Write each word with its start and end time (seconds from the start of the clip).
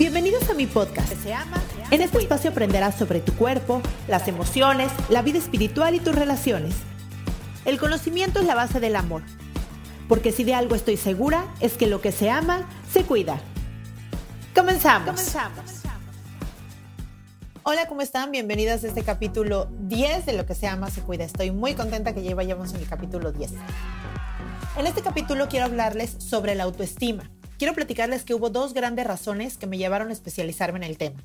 Bienvenidos 0.00 0.48
a 0.48 0.54
mi 0.54 0.66
podcast. 0.66 1.12
En 1.90 2.00
este 2.00 2.16
espacio 2.16 2.52
aprenderás 2.52 2.94
sobre 2.94 3.20
tu 3.20 3.34
cuerpo, 3.34 3.82
las 4.08 4.28
emociones, 4.28 4.90
la 5.10 5.20
vida 5.20 5.36
espiritual 5.36 5.94
y 5.94 6.00
tus 6.00 6.14
relaciones. 6.14 6.74
El 7.66 7.78
conocimiento 7.78 8.40
es 8.40 8.46
la 8.46 8.54
base 8.54 8.80
del 8.80 8.96
amor. 8.96 9.20
Porque 10.08 10.32
si 10.32 10.42
de 10.42 10.54
algo 10.54 10.74
estoy 10.74 10.96
segura, 10.96 11.44
es 11.60 11.74
que 11.74 11.86
lo 11.86 12.00
que 12.00 12.12
se 12.12 12.30
ama, 12.30 12.66
se 12.90 13.04
cuida. 13.04 13.42
Comenzamos. 14.54 15.10
Comenzamos. 15.10 15.70
Hola, 17.62 17.86
¿cómo 17.86 18.00
están? 18.00 18.30
Bienvenidas 18.30 18.82
a 18.84 18.86
este 18.88 19.02
capítulo 19.02 19.68
10 19.80 20.24
de 20.24 20.32
Lo 20.32 20.46
que 20.46 20.54
se 20.54 20.66
ama, 20.66 20.88
se 20.88 21.02
cuida. 21.02 21.24
Estoy 21.24 21.50
muy 21.50 21.74
contenta 21.74 22.14
que 22.14 22.22
ya 22.22 22.34
vayamos 22.34 22.72
en 22.72 22.80
el 22.80 22.88
capítulo 22.88 23.32
10. 23.32 23.50
En 24.78 24.86
este 24.86 25.02
capítulo 25.02 25.46
quiero 25.50 25.66
hablarles 25.66 26.16
sobre 26.18 26.54
la 26.54 26.64
autoestima 26.64 27.30
quiero 27.60 27.74
platicarles 27.74 28.22
que 28.22 28.32
hubo 28.32 28.48
dos 28.48 28.72
grandes 28.72 29.06
razones 29.06 29.58
que 29.58 29.66
me 29.66 29.76
llevaron 29.76 30.08
a 30.08 30.14
especializarme 30.14 30.78
en 30.78 30.84
el 30.84 30.96
tema. 30.96 31.22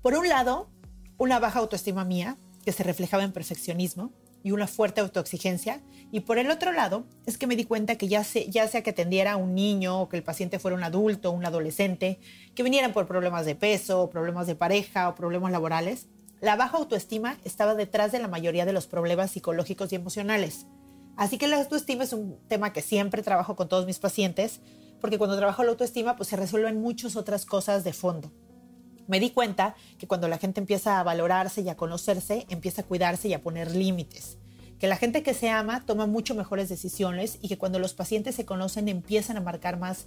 Por 0.00 0.14
un 0.14 0.26
lado, 0.30 0.70
una 1.18 1.38
baja 1.38 1.58
autoestima 1.58 2.06
mía, 2.06 2.38
que 2.64 2.72
se 2.72 2.82
reflejaba 2.82 3.22
en 3.22 3.32
perfeccionismo 3.32 4.10
y 4.42 4.52
una 4.52 4.66
fuerte 4.66 5.02
autoexigencia. 5.02 5.82
Y 6.10 6.20
por 6.20 6.38
el 6.38 6.50
otro 6.50 6.72
lado, 6.72 7.04
es 7.26 7.36
que 7.36 7.46
me 7.46 7.54
di 7.54 7.66
cuenta 7.66 7.96
que 7.96 8.08
ya, 8.08 8.24
sea 8.24 8.82
que 8.82 8.90
atendiera 8.90 9.32
a 9.32 9.36
un 9.36 9.54
niño 9.54 10.00
o 10.00 10.08
que 10.08 10.16
el 10.16 10.22
paciente 10.22 10.58
fuera 10.58 10.74
un 10.74 10.84
adulto, 10.84 11.32
un 11.32 11.44
adolescente, 11.44 12.18
que 12.54 12.62
vinieran 12.62 12.94
por 12.94 13.06
problemas 13.06 13.44
de 13.44 13.54
peso, 13.54 14.08
problemas 14.08 14.46
de 14.46 14.54
pareja 14.54 15.10
o 15.10 15.14
problemas 15.14 15.52
laborales, 15.52 16.06
la 16.40 16.56
baja 16.56 16.78
autoestima 16.78 17.36
estaba 17.44 17.74
detrás 17.74 18.10
de 18.10 18.20
la 18.20 18.28
mayoría 18.28 18.64
de 18.64 18.72
los 18.72 18.86
problemas 18.86 19.32
psicológicos 19.32 19.92
y 19.92 19.96
emocionales. 19.96 20.64
Así 21.14 21.36
que 21.36 21.46
la 21.46 21.58
autoestima 21.58 22.04
es 22.04 22.14
un 22.14 22.38
tema 22.48 22.72
que 22.72 22.80
siempre 22.80 23.22
trabajo 23.22 23.54
con 23.54 23.68
todos 23.68 23.84
mis 23.84 23.98
pacientes, 23.98 24.62
porque 25.04 25.18
cuando 25.18 25.36
trabajo 25.36 25.62
la 25.62 25.68
autoestima, 25.68 26.16
pues 26.16 26.30
se 26.30 26.36
resuelven 26.36 26.80
muchas 26.80 27.14
otras 27.14 27.44
cosas 27.44 27.84
de 27.84 27.92
fondo. 27.92 28.32
Me 29.06 29.20
di 29.20 29.28
cuenta 29.28 29.76
que 29.98 30.06
cuando 30.06 30.28
la 30.28 30.38
gente 30.38 30.60
empieza 30.60 30.98
a 30.98 31.02
valorarse 31.02 31.60
y 31.60 31.68
a 31.68 31.76
conocerse, 31.76 32.46
empieza 32.48 32.80
a 32.80 32.84
cuidarse 32.86 33.28
y 33.28 33.34
a 33.34 33.42
poner 33.42 33.76
límites. 33.76 34.38
Que 34.78 34.88
la 34.88 34.96
gente 34.96 35.22
que 35.22 35.34
se 35.34 35.50
ama 35.50 35.84
toma 35.84 36.06
mucho 36.06 36.34
mejores 36.34 36.70
decisiones 36.70 37.38
y 37.42 37.48
que 37.48 37.58
cuando 37.58 37.78
los 37.78 37.92
pacientes 37.92 38.34
se 38.34 38.46
conocen 38.46 38.88
empiezan 38.88 39.36
a 39.36 39.42
marcar 39.42 39.78
más 39.78 40.06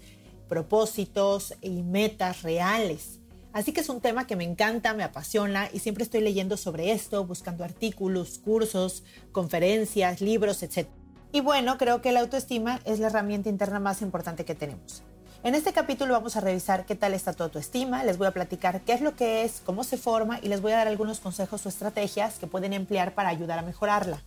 propósitos 0.50 1.53
y 1.62 1.84
metas 1.84 2.42
reales. 2.42 3.20
Así 3.53 3.73
que 3.73 3.81
es 3.81 3.90
un 3.90 4.02
tema 4.02 4.25
que 4.25 4.36
me 4.36 4.45
encanta, 4.45 4.95
me 4.95 5.03
apasiona 5.03 5.70
y 5.72 5.78
siempre 5.78 6.06
estoy 6.06 6.22
leyendo 6.22 6.58
sobre 6.58 6.92
esto, 6.92 7.23
buscando 7.23 7.64
artículos, 7.64 8.40
cursos, 8.40 9.03
conferencias, 9.31 10.22
libros, 10.22 10.64
etc. 10.64 10.88
Y 11.31 11.42
bueno, 11.42 11.78
creo 11.78 12.02
que 12.02 12.11
la 12.11 12.22
autoestima 12.22 12.80
es 12.86 13.00
la 13.00 13.08
herramienta 13.08 13.50
interna 13.50 13.80
más 13.80 14.02
importante 14.02 14.45
que 14.45 14.56
tenemos. 14.56 15.03
En 15.44 15.56
este 15.56 15.72
capítulo 15.72 16.14
vamos 16.14 16.36
a 16.36 16.42
revisar 16.42 16.86
qué 16.86 16.95
tal 16.95 17.14
está 17.14 17.31
tu 17.31 17.44
autoestima, 17.44 18.03
les 18.03 18.17
voy 18.17 18.28
a 18.28 18.31
platicar 18.31 18.81
qué 18.81 18.94
es 18.94 19.02
lo 19.02 19.16
que 19.16 19.44
es, 19.44 19.61
cómo 19.66 19.84
se 19.84 19.97
forma 19.97 20.39
y 20.42 20.47
les 20.47 20.61
voy 20.61 20.72
a 20.72 20.78
dar 20.78 20.88
algunos 20.88 21.19
consejos 21.19 21.66
o 21.66 21.69
estrategias 21.69 22.39
que 22.39 22.47
pueden 22.47 22.73
emplear 22.73 23.14
para 23.14 23.30
ayudar 23.30 23.59
a 23.59 23.61
mejorarla. 23.61 24.22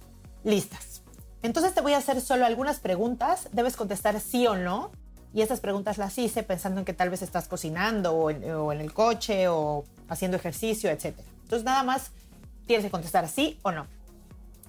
Listas. 0.44 1.02
Entonces 1.42 1.74
te 1.74 1.80
voy 1.80 1.94
a 1.94 1.98
hacer 1.98 2.20
solo 2.20 2.46
algunas 2.46 2.80
preguntas, 2.80 3.48
debes 3.52 3.76
contestar 3.76 4.20
sí 4.20 4.46
o 4.46 4.56
no. 4.56 4.90
Y 5.32 5.42
estas 5.42 5.60
preguntas 5.60 5.96
las 5.96 6.18
hice 6.18 6.42
pensando 6.42 6.80
en 6.80 6.84
que 6.84 6.92
tal 6.92 7.08
vez 7.08 7.22
estás 7.22 7.46
cocinando 7.48 8.14
o 8.14 8.30
en, 8.30 8.80
el 8.80 8.92
coche 8.92 9.48
o 9.48 9.84
haciendo 10.08 10.36
ejercicio, 10.36 10.90
etc. 10.90 11.16
Entonces 11.42 11.64
nada 11.64 11.82
más 11.84 12.10
tienes 12.66 12.84
que 12.84 12.90
contestar 12.90 13.28
sí 13.28 13.58
o 13.62 13.70
no. 13.70 13.86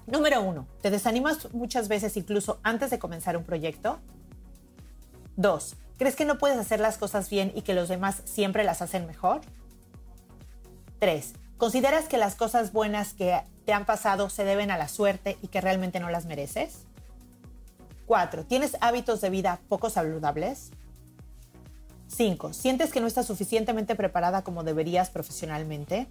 Número 0.06 0.42
uno, 0.42 0.66
¿te 0.80 0.90
desanimas 0.90 1.52
muchas 1.52 1.88
veces 1.88 2.16
incluso 2.16 2.58
antes 2.62 2.90
de 2.90 2.98
comenzar 2.98 3.36
un 3.36 3.44
proyecto? 3.44 3.98
Dos, 5.36 5.76
¿crees 5.96 6.16
que 6.16 6.24
no 6.24 6.38
puedes 6.38 6.58
hacer 6.58 6.80
las 6.80 6.98
cosas 6.98 7.30
bien 7.30 7.52
y 7.54 7.62
que 7.62 7.74
los 7.74 7.88
demás 7.88 8.22
siempre 8.24 8.64
las 8.64 8.82
hacen 8.82 9.06
mejor? 9.06 9.40
Tres, 10.98 11.34
¿consideras 11.56 12.06
que 12.06 12.18
las 12.18 12.34
cosas 12.34 12.72
buenas 12.72 13.14
que 13.14 13.40
te 13.64 13.72
han 13.72 13.86
pasado 13.86 14.28
se 14.28 14.44
deben 14.44 14.70
a 14.70 14.78
la 14.78 14.88
suerte 14.88 15.38
y 15.40 15.48
que 15.48 15.60
realmente 15.60 16.00
no 16.00 16.10
las 16.10 16.26
mereces? 16.26 16.86
Cuatro, 18.06 18.44
¿tienes 18.44 18.76
hábitos 18.80 19.20
de 19.20 19.30
vida 19.30 19.60
poco 19.68 19.88
saludables? 19.88 20.70
Cinco, 22.08 22.52
¿sientes 22.52 22.92
que 22.92 23.00
no 23.00 23.06
estás 23.06 23.26
suficientemente 23.26 23.94
preparada 23.94 24.42
como 24.42 24.64
deberías 24.64 25.10
profesionalmente? 25.10 26.08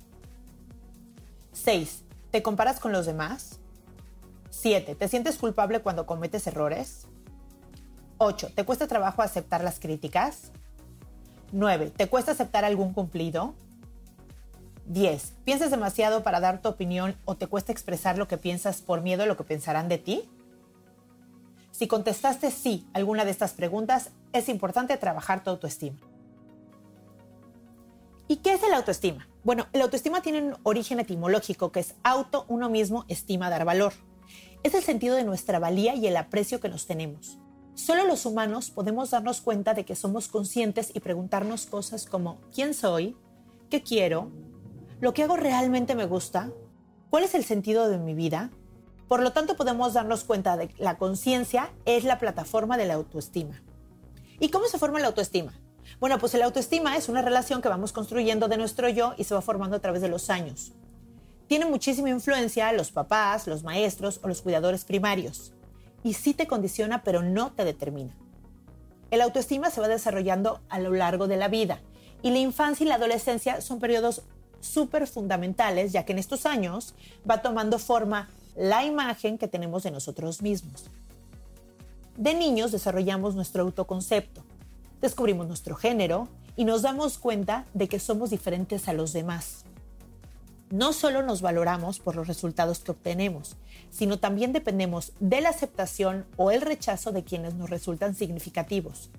Seis, 1.54 2.04
¿te 2.32 2.42
comparas 2.42 2.80
con 2.80 2.92
los 2.92 3.06
demás? 3.06 3.61
7. 4.62 4.94
¿Te 4.94 5.08
sientes 5.08 5.38
culpable 5.38 5.82
cuando 5.82 6.06
cometes 6.06 6.46
errores? 6.46 7.08
8. 8.20 8.52
¿Te 8.54 8.64
cuesta 8.64 8.88
trabajo 8.88 9.24
aceptar 9.24 9.64
las 9.64 9.80
críticas? 9.80 10.52
9. 11.52 11.92
¿Te 11.98 12.08
cuesta 12.08 12.34
aceptar 12.34 12.64
algún 12.64 12.94
cumplido? 12.94 13.56
10. 14.86 15.34
¿Piensas 15.46 15.72
demasiado 15.72 16.22
para 16.22 16.40
dar 16.40 16.62
tu 16.62 16.70
opinión 16.70 17.18
o 17.26 17.36
te 17.36 17.48
cuesta 17.48 17.72
expresar 17.72 18.20
lo 18.20 18.28
que 18.28 18.38
piensas 18.38 18.82
por 18.82 19.02
miedo 19.02 19.24
a 19.24 19.26
lo 19.26 19.36
que 19.36 19.44
pensarán 19.44 19.90
de 19.90 19.98
ti? 19.98 20.30
Si 21.72 21.88
contestaste 21.88 22.52
sí 22.52 22.88
a 22.94 23.00
alguna 23.00 23.26
de 23.26 23.32
estas 23.32 23.54
preguntas, 23.54 24.12
es 24.32 24.48
importante 24.48 24.96
trabajar 24.98 25.44
tu 25.44 25.50
autoestima. 25.50 25.98
¿Y 28.28 28.38
qué 28.38 28.54
es 28.54 28.64
el 28.64 28.74
autoestima? 28.76 29.28
Bueno, 29.44 29.66
el 29.74 29.82
autoestima 29.82 30.22
tiene 30.22 30.42
un 30.44 30.58
origen 30.62 31.00
etimológico 31.00 31.72
que 31.72 31.80
es 31.80 31.96
auto, 32.04 32.46
uno 32.48 32.70
mismo, 32.70 33.06
estima, 33.08 33.50
dar 33.50 33.66
valor 33.66 33.94
es 34.64 34.74
el 34.76 34.84
sentido 34.84 35.16
de 35.16 35.24
nuestra 35.24 35.60
valía 35.60 35.96
y 35.96 36.08
el 36.08 36.18
aprecio 36.18 36.60
que 36.60 36.70
nos 36.70 36.86
tenemos. 36.86 37.40
Solo 37.74 38.06
los 38.06 38.26
humanos 38.26 38.70
podemos 38.70 39.12
darnos 39.12 39.42
cuenta 39.42 39.74
de 39.74 39.86
que 39.86 39.96
somos 39.96 40.28
conscientes 40.28 40.92
y 40.94 41.00
preguntarnos 41.00 41.66
cosas 41.66 42.06
como 42.06 42.40
¿quién 42.54 42.74
soy? 42.74 43.16
¿Qué 43.70 43.82
quiero? 43.82 44.32
¿Lo 45.00 45.14
que 45.14 45.24
hago 45.24 45.38
realmente 45.38 45.96
me 45.96 46.06
gusta? 46.06 46.52
¿Cuál 47.10 47.24
es 47.24 47.34
el 47.34 47.44
sentido 47.44 47.90
de 47.90 47.98
mi 47.98 48.14
vida? 48.14 48.52
Por 49.08 49.24
lo 49.24 49.34
tanto, 49.34 49.58
podemos 49.58 49.94
darnos 49.94 50.24
cuenta 50.24 50.58
de 50.58 50.70
que 50.70 50.84
la 50.84 50.98
conciencia 50.98 51.72
es 51.86 52.04
la 52.04 52.20
plataforma 52.20 52.78
de 52.78 52.86
la 52.86 52.94
autoestima. 52.94 53.62
¿Y 54.40 54.50
cómo 54.50 54.68
se 54.68 54.78
forma 54.78 55.00
la 55.00 55.08
autoestima? 55.08 55.54
Bueno, 56.00 56.20
pues 56.20 56.34
la 56.36 56.46
autoestima 56.46 56.96
es 56.98 57.10
una 57.10 57.22
relación 57.22 57.62
que 57.62 57.70
vamos 57.70 57.94
construyendo 57.94 58.48
de 58.48 58.58
nuestro 58.58 58.88
yo 58.90 59.14
y 59.18 59.24
se 59.24 59.34
va 59.34 59.42
formando 59.42 59.76
a 59.78 59.80
través 59.82 60.02
de 60.02 60.08
los 60.08 60.30
años 60.30 60.74
tiene 61.52 61.66
muchísima 61.66 62.10
influencia 62.10 62.72
los 62.72 62.94
papás, 62.94 63.46
los 63.46 63.62
maestros 63.62 64.22
o 64.24 64.30
los 64.30 64.42
cuidadores 64.42 64.86
primarios. 64.86 65.52
Y 66.02 66.14
sí 66.14 66.34
te 66.34 66.48
condiciona, 66.48 67.04
pero 67.04 67.24
no 67.24 67.52
te 67.52 67.66
determina. 67.66 68.16
El 69.10 69.20
autoestima 69.20 69.70
se 69.70 69.82
va 69.82 69.90
desarrollando 69.90 70.62
a 70.70 70.80
lo 70.80 70.94
largo 70.94 71.28
de 71.28 71.36
la 71.36 71.50
vida 71.50 71.82
y 72.22 72.32
la 72.32 72.38
infancia 72.38 72.86
y 72.86 72.88
la 72.88 72.96
adolescencia 72.96 73.60
son 73.60 73.82
periodos 73.82 74.22
súper 74.62 75.08
fundamentales, 75.08 75.92
ya 75.92 76.06
que 76.06 76.14
en 76.14 76.20
estos 76.20 76.46
años 76.46 76.96
va 77.30 77.42
tomando 77.42 77.80
forma 77.80 78.30
la 78.56 78.86
imagen 78.86 79.38
que 79.38 79.50
tenemos 79.50 79.84
de 79.84 79.92
nosotros 79.92 80.42
mismos. 80.42 80.86
De 82.16 82.34
niños 82.34 82.72
desarrollamos 82.72 83.36
nuestro 83.36 83.64
autoconcepto, 83.64 84.42
descubrimos 85.02 85.50
nuestro 85.50 85.76
género 85.76 86.30
y 86.56 86.64
nos 86.64 86.82
damos 86.82 87.18
cuenta 87.18 87.66
de 87.74 87.90
que 87.90 88.00
somos 88.00 88.30
diferentes 88.30 88.88
a 88.88 88.94
los 88.94 89.12
demás 89.12 89.66
no 90.72 90.94
solo 90.94 91.22
nos 91.22 91.42
valoramos 91.42 92.00
por 92.00 92.16
los 92.16 92.28
resultados 92.28 92.80
que 92.80 92.92
obtenemos, 92.92 93.58
sino 93.90 94.20
también 94.20 94.54
dependemos 94.54 95.12
de 95.20 95.42
la 95.42 95.50
aceptación 95.50 96.26
o 96.38 96.52
el 96.52 96.62
rechazo 96.62 97.12
de 97.12 97.24
quienes 97.24 97.54
nos 97.54 97.70
resultan 97.70 98.16
significativos. 98.16 99.10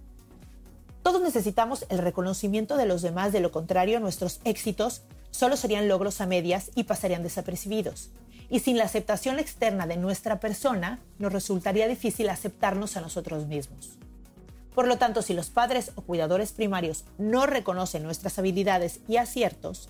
Todos 1.03 1.21
necesitamos 1.21 1.85
el 1.89 1.99
reconocimiento 1.99 2.77
de 2.77 2.87
los 2.87 3.03
demás, 3.03 3.33
de 3.33 3.41
lo 3.41 3.51
contrario 3.51 4.01
nuestros 4.01 4.41
éxitos 4.45 5.03
solo 5.31 5.57
serían 5.57 5.89
logros 5.89 6.21
a 6.21 6.27
medias 6.27 6.71
y 6.75 6.85
pasarían 6.85 7.23
desapercibidos. 7.23 8.11
Y 8.49 8.61
sin 8.61 8.77
la 8.77 8.85
aceptación 8.85 9.39
externa 9.39 9.87
de 9.87 9.97
nuestra 9.97 10.41
persona, 10.41 11.01
nos 11.19 11.33
resultaría 11.33 11.89
difícil 11.89 12.29
aceptarnos 12.29 12.97
a 12.97 13.01
nosotros 13.01 13.47
mismos. 13.47 13.99
Por 14.75 14.87
lo 14.87 14.99
tanto, 14.99 15.23
si 15.23 15.35
los 15.35 15.51
padres 15.51 15.93
o 15.97 16.03
cuidadores 16.03 16.53
primarios 16.53 17.05
no 17.19 17.47
reconocen 17.47 18.03
nuestras 18.03 18.39
habilidades 18.39 19.01
y 19.09 19.17
aciertos, 19.17 19.89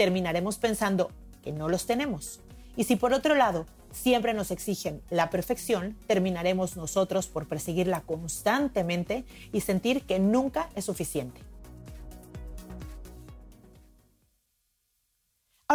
terminaremos 0.00 0.56
pensando 0.56 1.10
que 1.42 1.52
no 1.52 1.68
los 1.68 1.84
tenemos. 1.84 2.40
Y 2.74 2.84
si 2.84 2.96
por 2.96 3.12
otro 3.12 3.34
lado 3.34 3.66
siempre 3.92 4.32
nos 4.32 4.50
exigen 4.50 5.02
la 5.10 5.28
perfección, 5.28 5.94
terminaremos 6.06 6.78
nosotros 6.78 7.26
por 7.26 7.46
perseguirla 7.46 8.00
constantemente 8.00 9.26
y 9.52 9.60
sentir 9.60 10.06
que 10.06 10.18
nunca 10.18 10.70
es 10.74 10.86
suficiente. 10.86 11.42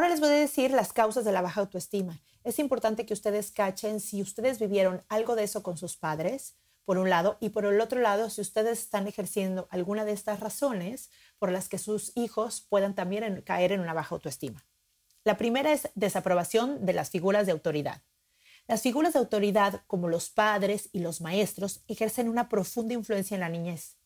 les 0.09 0.19
voy 0.19 0.29
a 0.29 0.33
decir 0.33 0.71
las 0.71 0.91
causas 0.91 1.23
de 1.23 1.31
la 1.31 1.41
baja 1.41 1.61
autoestima. 1.61 2.19
Es 2.43 2.57
importante 2.57 3.05
que 3.05 3.13
ustedes 3.13 3.51
cachen 3.51 3.99
si 3.99 4.23
ustedes 4.23 4.57
vivieron 4.59 5.03
algo 5.07 5.35
de 5.35 5.43
eso 5.43 5.61
con 5.61 5.77
sus 5.77 5.97
padres, 5.97 6.55
por 6.85 6.97
un 6.97 7.09
lado, 7.09 7.37
y 7.41 7.49
por 7.49 7.65
el 7.65 7.81
otro 7.81 7.99
lado, 7.99 8.29
si 8.29 8.41
ustedes 8.41 8.79
están 8.79 9.07
ejerciendo 9.07 9.67
alguna 9.71 10.05
de 10.05 10.13
estas 10.13 10.39
razones 10.39 11.09
por 11.39 11.51
las 11.51 11.67
que 11.67 11.79
sus 11.79 12.15
hijos 12.15 12.61
puedan 12.69 12.95
también 12.95 13.41
caer 13.41 13.71
en 13.71 13.81
una 13.81 13.93
baja 13.93 14.15
autoestima. 14.15 14.65
La 15.23 15.37
primera 15.37 15.73
es 15.73 15.89
desaprobación 15.95 16.85
de 16.85 16.93
las 16.93 17.09
figuras 17.09 17.47
de 17.47 17.51
autoridad. 17.51 18.03
Las 18.67 18.83
figuras 18.83 19.13
de 19.13 19.19
autoridad, 19.19 19.81
como 19.87 20.07
los 20.07 20.29
padres 20.29 20.89
y 20.91 20.99
los 20.99 21.21
maestros, 21.21 21.83
ejercen 21.87 22.29
una 22.29 22.49
profunda 22.49 22.93
influencia 22.93 23.35
en 23.35 23.41
la 23.41 23.49
niñez. 23.49 23.97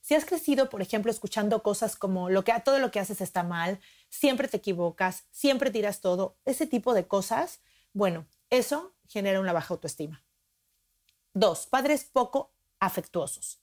Si 0.00 0.14
has 0.14 0.24
crecido, 0.24 0.70
por 0.70 0.82
ejemplo, 0.82 1.10
escuchando 1.10 1.62
cosas 1.62 1.94
como 1.94 2.30
lo 2.30 2.42
que, 2.42 2.52
todo 2.64 2.78
lo 2.78 2.90
que 2.90 3.00
haces 3.00 3.20
está 3.20 3.42
mal, 3.42 3.80
siempre 4.08 4.48
te 4.48 4.56
equivocas, 4.56 5.24
siempre 5.30 5.70
tiras 5.70 6.00
todo, 6.00 6.38
ese 6.44 6.66
tipo 6.66 6.94
de 6.94 7.06
cosas, 7.06 7.60
bueno, 7.92 8.26
eso 8.48 8.94
genera 9.08 9.40
una 9.40 9.52
baja 9.52 9.74
autoestima. 9.74 10.24
Dos, 11.32 11.66
padres 11.66 12.04
poco 12.04 12.52
afectuosos. 12.80 13.62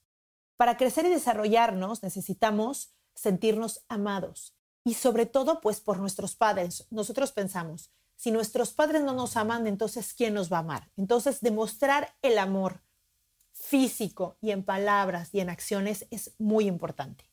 Para 0.55 0.77
crecer 0.77 1.05
y 1.05 1.09
desarrollarnos 1.09 2.01
necesitamos 2.01 2.93
sentirnos 3.13 3.83
amados 3.89 4.55
y 4.83 4.93
sobre 4.93 5.25
todo 5.25 5.59
pues 5.59 5.81
por 5.81 5.99
nuestros 5.99 6.35
padres. 6.35 6.87
Nosotros 6.91 7.31
pensamos, 7.31 7.91
si 8.15 8.31
nuestros 8.31 8.73
padres 8.73 9.03
no 9.03 9.13
nos 9.13 9.35
aman, 9.35 9.67
entonces 9.67 10.13
¿quién 10.13 10.33
nos 10.33 10.51
va 10.51 10.57
a 10.57 10.61
amar? 10.61 10.91
Entonces 10.95 11.41
demostrar 11.41 12.15
el 12.21 12.37
amor 12.37 12.81
físico 13.51 14.37
y 14.39 14.51
en 14.51 14.63
palabras 14.63 15.29
y 15.33 15.41
en 15.41 15.49
acciones 15.49 16.07
es 16.09 16.33
muy 16.37 16.67
importante. 16.67 17.29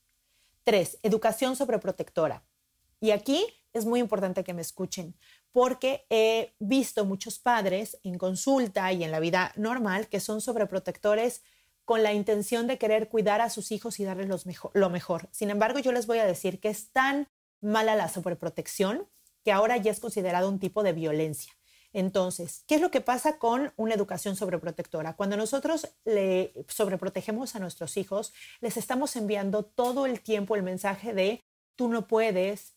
Tres, 0.65 0.99
educación 1.03 1.55
sobreprotectora. 1.55 2.45
Y 3.01 3.13
aquí 3.13 3.47
es 3.73 3.85
muy 3.85 4.01
importante 4.01 4.45
que 4.45 4.55
me 4.55 4.63
escuchen, 4.63 5.15
porque 5.55 6.05
he 6.11 6.57
visto 6.59 7.05
muchos 7.05 7.39
padres 7.39 7.97
en 8.03 8.19
consulta 8.19 8.93
y 8.93 9.05
en 9.05 9.13
la 9.13 9.21
vida 9.21 9.53
normal 9.55 10.09
que 10.09 10.19
son 10.19 10.41
sobreprotectores 10.41 11.45
con 11.85 12.03
la 12.03 12.13
intención 12.13 12.67
de 12.67 12.77
querer 12.77 13.09
cuidar 13.09 13.41
a 13.41 13.49
sus 13.51 13.71
hijos 13.71 14.01
y 14.01 14.05
darles 14.05 14.29
lo 14.73 14.91
mejor. 14.91 15.29
Sin 15.31 15.51
embargo, 15.51 15.79
yo 15.79 15.93
les 15.93 16.09
voy 16.09 16.19
a 16.19 16.27
decir 16.27 16.59
que 16.59 16.71
es 16.71 16.91
tan 16.91 17.29
mala 17.61 17.95
la 17.95 18.09
sobreprotección 18.09 19.09
que 19.45 19.53
ahora 19.53 19.77
ya 19.77 19.93
es 19.93 20.01
considerado 20.01 20.49
un 20.49 20.59
tipo 20.59 20.83
de 20.83 20.93
violencia. 20.93 21.53
Entonces, 21.93 22.65
¿qué 22.67 22.75
es 22.75 22.81
lo 22.81 22.91
que 22.91 23.01
pasa 23.01 23.39
con 23.39 23.73
una 23.77 23.95
educación 23.95 24.35
sobreprotectora? 24.35 25.15
Cuando 25.15 25.37
nosotros 25.37 25.89
le 26.05 26.53
sobreprotegemos 26.67 27.55
a 27.55 27.61
nuestros 27.61 27.97
hijos, 27.97 28.33
les 28.61 28.77
estamos 28.77 29.15
enviando 29.15 29.65
todo 29.65 30.07
el 30.07 30.21
tiempo 30.21 30.57
el 30.57 30.65
mensaje 30.65 31.15
de 31.15 31.45
tú 31.77 31.89
no 31.89 32.09
puedes, 32.09 32.75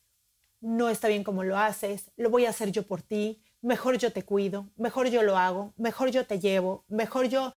no 0.62 0.90
está 0.90 1.08
bien 1.08 1.24
como 1.24 1.44
lo 1.44 1.58
haces, 1.58 2.12
lo 2.16 2.30
voy 2.30 2.46
a 2.46 2.50
hacer 2.50 2.72
yo 2.72 2.84
por 2.84 3.02
ti, 3.02 3.44
mejor 3.62 3.98
yo 3.98 4.12
te 4.12 4.24
cuido, 4.24 4.70
mejor 4.76 5.08
yo 5.08 5.24
lo 5.24 5.38
hago, 5.38 5.74
mejor 5.78 6.10
yo 6.10 6.26
te 6.26 6.40
llevo, 6.40 6.86
mejor 6.88 7.28
yo 7.28 7.54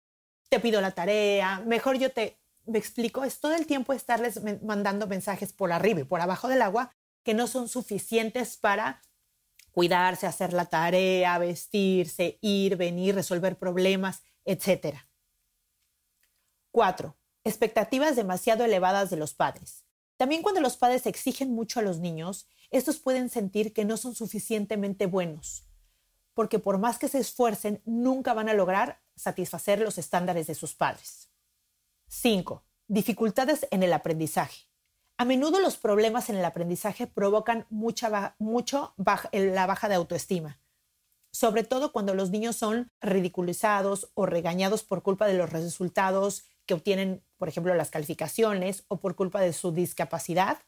te 0.48 0.60
pido 0.60 0.80
la 0.80 0.92
tarea, 0.92 1.62
mejor 1.66 1.98
yo 1.98 2.10
te... 2.12 2.38
Me 2.66 2.78
explico, 2.78 3.24
es 3.24 3.40
todo 3.40 3.54
el 3.54 3.66
tiempo 3.66 3.92
estarles 3.92 4.40
mandando 4.62 5.06
mensajes 5.06 5.52
por 5.52 5.72
arriba 5.72 6.00
y 6.00 6.04
por 6.04 6.20
abajo 6.20 6.46
del 6.48 6.62
agua 6.62 6.94
que 7.22 7.34
no 7.34 7.46
son 7.46 7.68
suficientes 7.68 8.58
para 8.58 9.02
cuidarse, 9.72 10.26
hacer 10.26 10.52
la 10.52 10.66
tarea, 10.66 11.38
vestirse, 11.38 12.38
ir, 12.42 12.76
venir, 12.76 13.14
resolver 13.14 13.58
problemas, 13.58 14.22
etc. 14.44 14.98
Cuatro, 16.70 17.16
expectativas 17.44 18.14
demasiado 18.14 18.64
elevadas 18.64 19.10
de 19.10 19.16
los 19.16 19.34
padres. 19.34 19.84
También 20.20 20.42
cuando 20.42 20.60
los 20.60 20.76
padres 20.76 21.06
exigen 21.06 21.54
mucho 21.54 21.80
a 21.80 21.82
los 21.82 21.98
niños, 21.98 22.46
estos 22.70 22.98
pueden 22.98 23.30
sentir 23.30 23.72
que 23.72 23.86
no 23.86 23.96
son 23.96 24.14
suficientemente 24.14 25.06
buenos, 25.06 25.64
porque 26.34 26.58
por 26.58 26.76
más 26.76 26.98
que 26.98 27.08
se 27.08 27.18
esfuercen, 27.18 27.80
nunca 27.86 28.34
van 28.34 28.50
a 28.50 28.52
lograr 28.52 29.00
satisfacer 29.16 29.80
los 29.80 29.96
estándares 29.96 30.46
de 30.46 30.54
sus 30.54 30.74
padres. 30.74 31.30
5. 32.08 32.62
Dificultades 32.86 33.66
en 33.70 33.82
el 33.82 33.94
aprendizaje. 33.94 34.66
A 35.16 35.24
menudo 35.24 35.58
los 35.58 35.78
problemas 35.78 36.28
en 36.28 36.36
el 36.36 36.44
aprendizaje 36.44 37.06
provocan 37.06 37.64
mucha 37.70 38.34
mucho 38.38 38.92
la 39.32 39.66
baja 39.66 39.88
de 39.88 39.94
autoestima, 39.94 40.60
sobre 41.32 41.64
todo 41.64 41.92
cuando 41.92 42.12
los 42.12 42.28
niños 42.28 42.56
son 42.56 42.92
ridiculizados 43.00 44.10
o 44.12 44.26
regañados 44.26 44.82
por 44.82 45.02
culpa 45.02 45.26
de 45.26 45.38
los 45.38 45.48
resultados 45.48 46.44
que 46.66 46.74
obtienen, 46.74 47.22
por 47.38 47.48
ejemplo, 47.48 47.74
las 47.74 47.90
calificaciones 47.90 48.84
o 48.88 49.00
por 49.00 49.16
culpa 49.16 49.40
de 49.40 49.52
su 49.52 49.72
discapacidad 49.72 50.58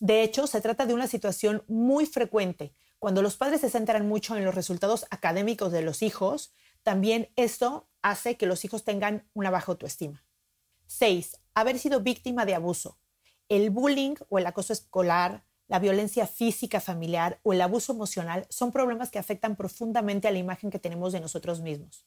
de 0.00 0.22
hecho, 0.22 0.46
se 0.46 0.60
trata 0.60 0.86
de 0.86 0.94
una 0.94 1.06
situación 1.06 1.62
muy 1.68 2.06
frecuente. 2.06 2.72
Cuando 2.98 3.22
los 3.22 3.36
padres 3.36 3.62
se 3.62 3.70
centran 3.70 4.06
mucho 4.06 4.36
en 4.36 4.44
los 4.44 4.54
resultados 4.54 5.06
académicos 5.10 5.72
de 5.72 5.82
los 5.82 6.02
hijos, 6.02 6.52
también 6.82 7.30
esto 7.36 7.88
hace 8.02 8.36
que 8.36 8.46
los 8.46 8.64
hijos 8.64 8.84
tengan 8.84 9.26
una 9.32 9.50
baja 9.50 9.72
autoestima. 9.72 10.24
6. 10.86 11.40
Haber 11.54 11.78
sido 11.78 12.00
víctima 12.00 12.44
de 12.44 12.54
abuso. 12.54 12.98
El 13.48 13.70
bullying 13.70 14.16
o 14.28 14.38
el 14.38 14.46
acoso 14.46 14.72
escolar, 14.72 15.44
la 15.66 15.78
violencia 15.78 16.26
física 16.26 16.80
familiar 16.80 17.40
o 17.42 17.52
el 17.52 17.60
abuso 17.60 17.92
emocional 17.92 18.46
son 18.50 18.72
problemas 18.72 19.10
que 19.10 19.18
afectan 19.18 19.56
profundamente 19.56 20.28
a 20.28 20.30
la 20.30 20.38
imagen 20.38 20.70
que 20.70 20.78
tenemos 20.78 21.12
de 21.12 21.20
nosotros 21.20 21.60
mismos. 21.60 22.06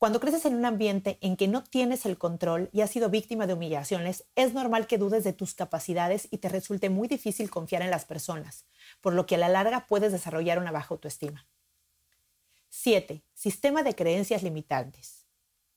Cuando 0.00 0.18
creces 0.18 0.46
en 0.46 0.54
un 0.54 0.64
ambiente 0.64 1.18
en 1.20 1.36
que 1.36 1.46
no 1.46 1.62
tienes 1.62 2.06
el 2.06 2.16
control 2.16 2.70
y 2.72 2.80
has 2.80 2.88
sido 2.88 3.10
víctima 3.10 3.46
de 3.46 3.52
humillaciones, 3.52 4.24
es 4.34 4.54
normal 4.54 4.86
que 4.86 4.96
dudes 4.96 5.24
de 5.24 5.34
tus 5.34 5.52
capacidades 5.52 6.26
y 6.30 6.38
te 6.38 6.48
resulte 6.48 6.88
muy 6.88 7.06
difícil 7.06 7.50
confiar 7.50 7.82
en 7.82 7.90
las 7.90 8.06
personas, 8.06 8.64
por 9.02 9.12
lo 9.12 9.26
que 9.26 9.34
a 9.34 9.38
la 9.38 9.50
larga 9.50 9.84
puedes 9.86 10.10
desarrollar 10.10 10.58
una 10.58 10.72
baja 10.72 10.94
autoestima. 10.94 11.46
7. 12.70 13.22
Sistema 13.34 13.82
de 13.82 13.94
creencias 13.94 14.42
limitantes. 14.42 15.26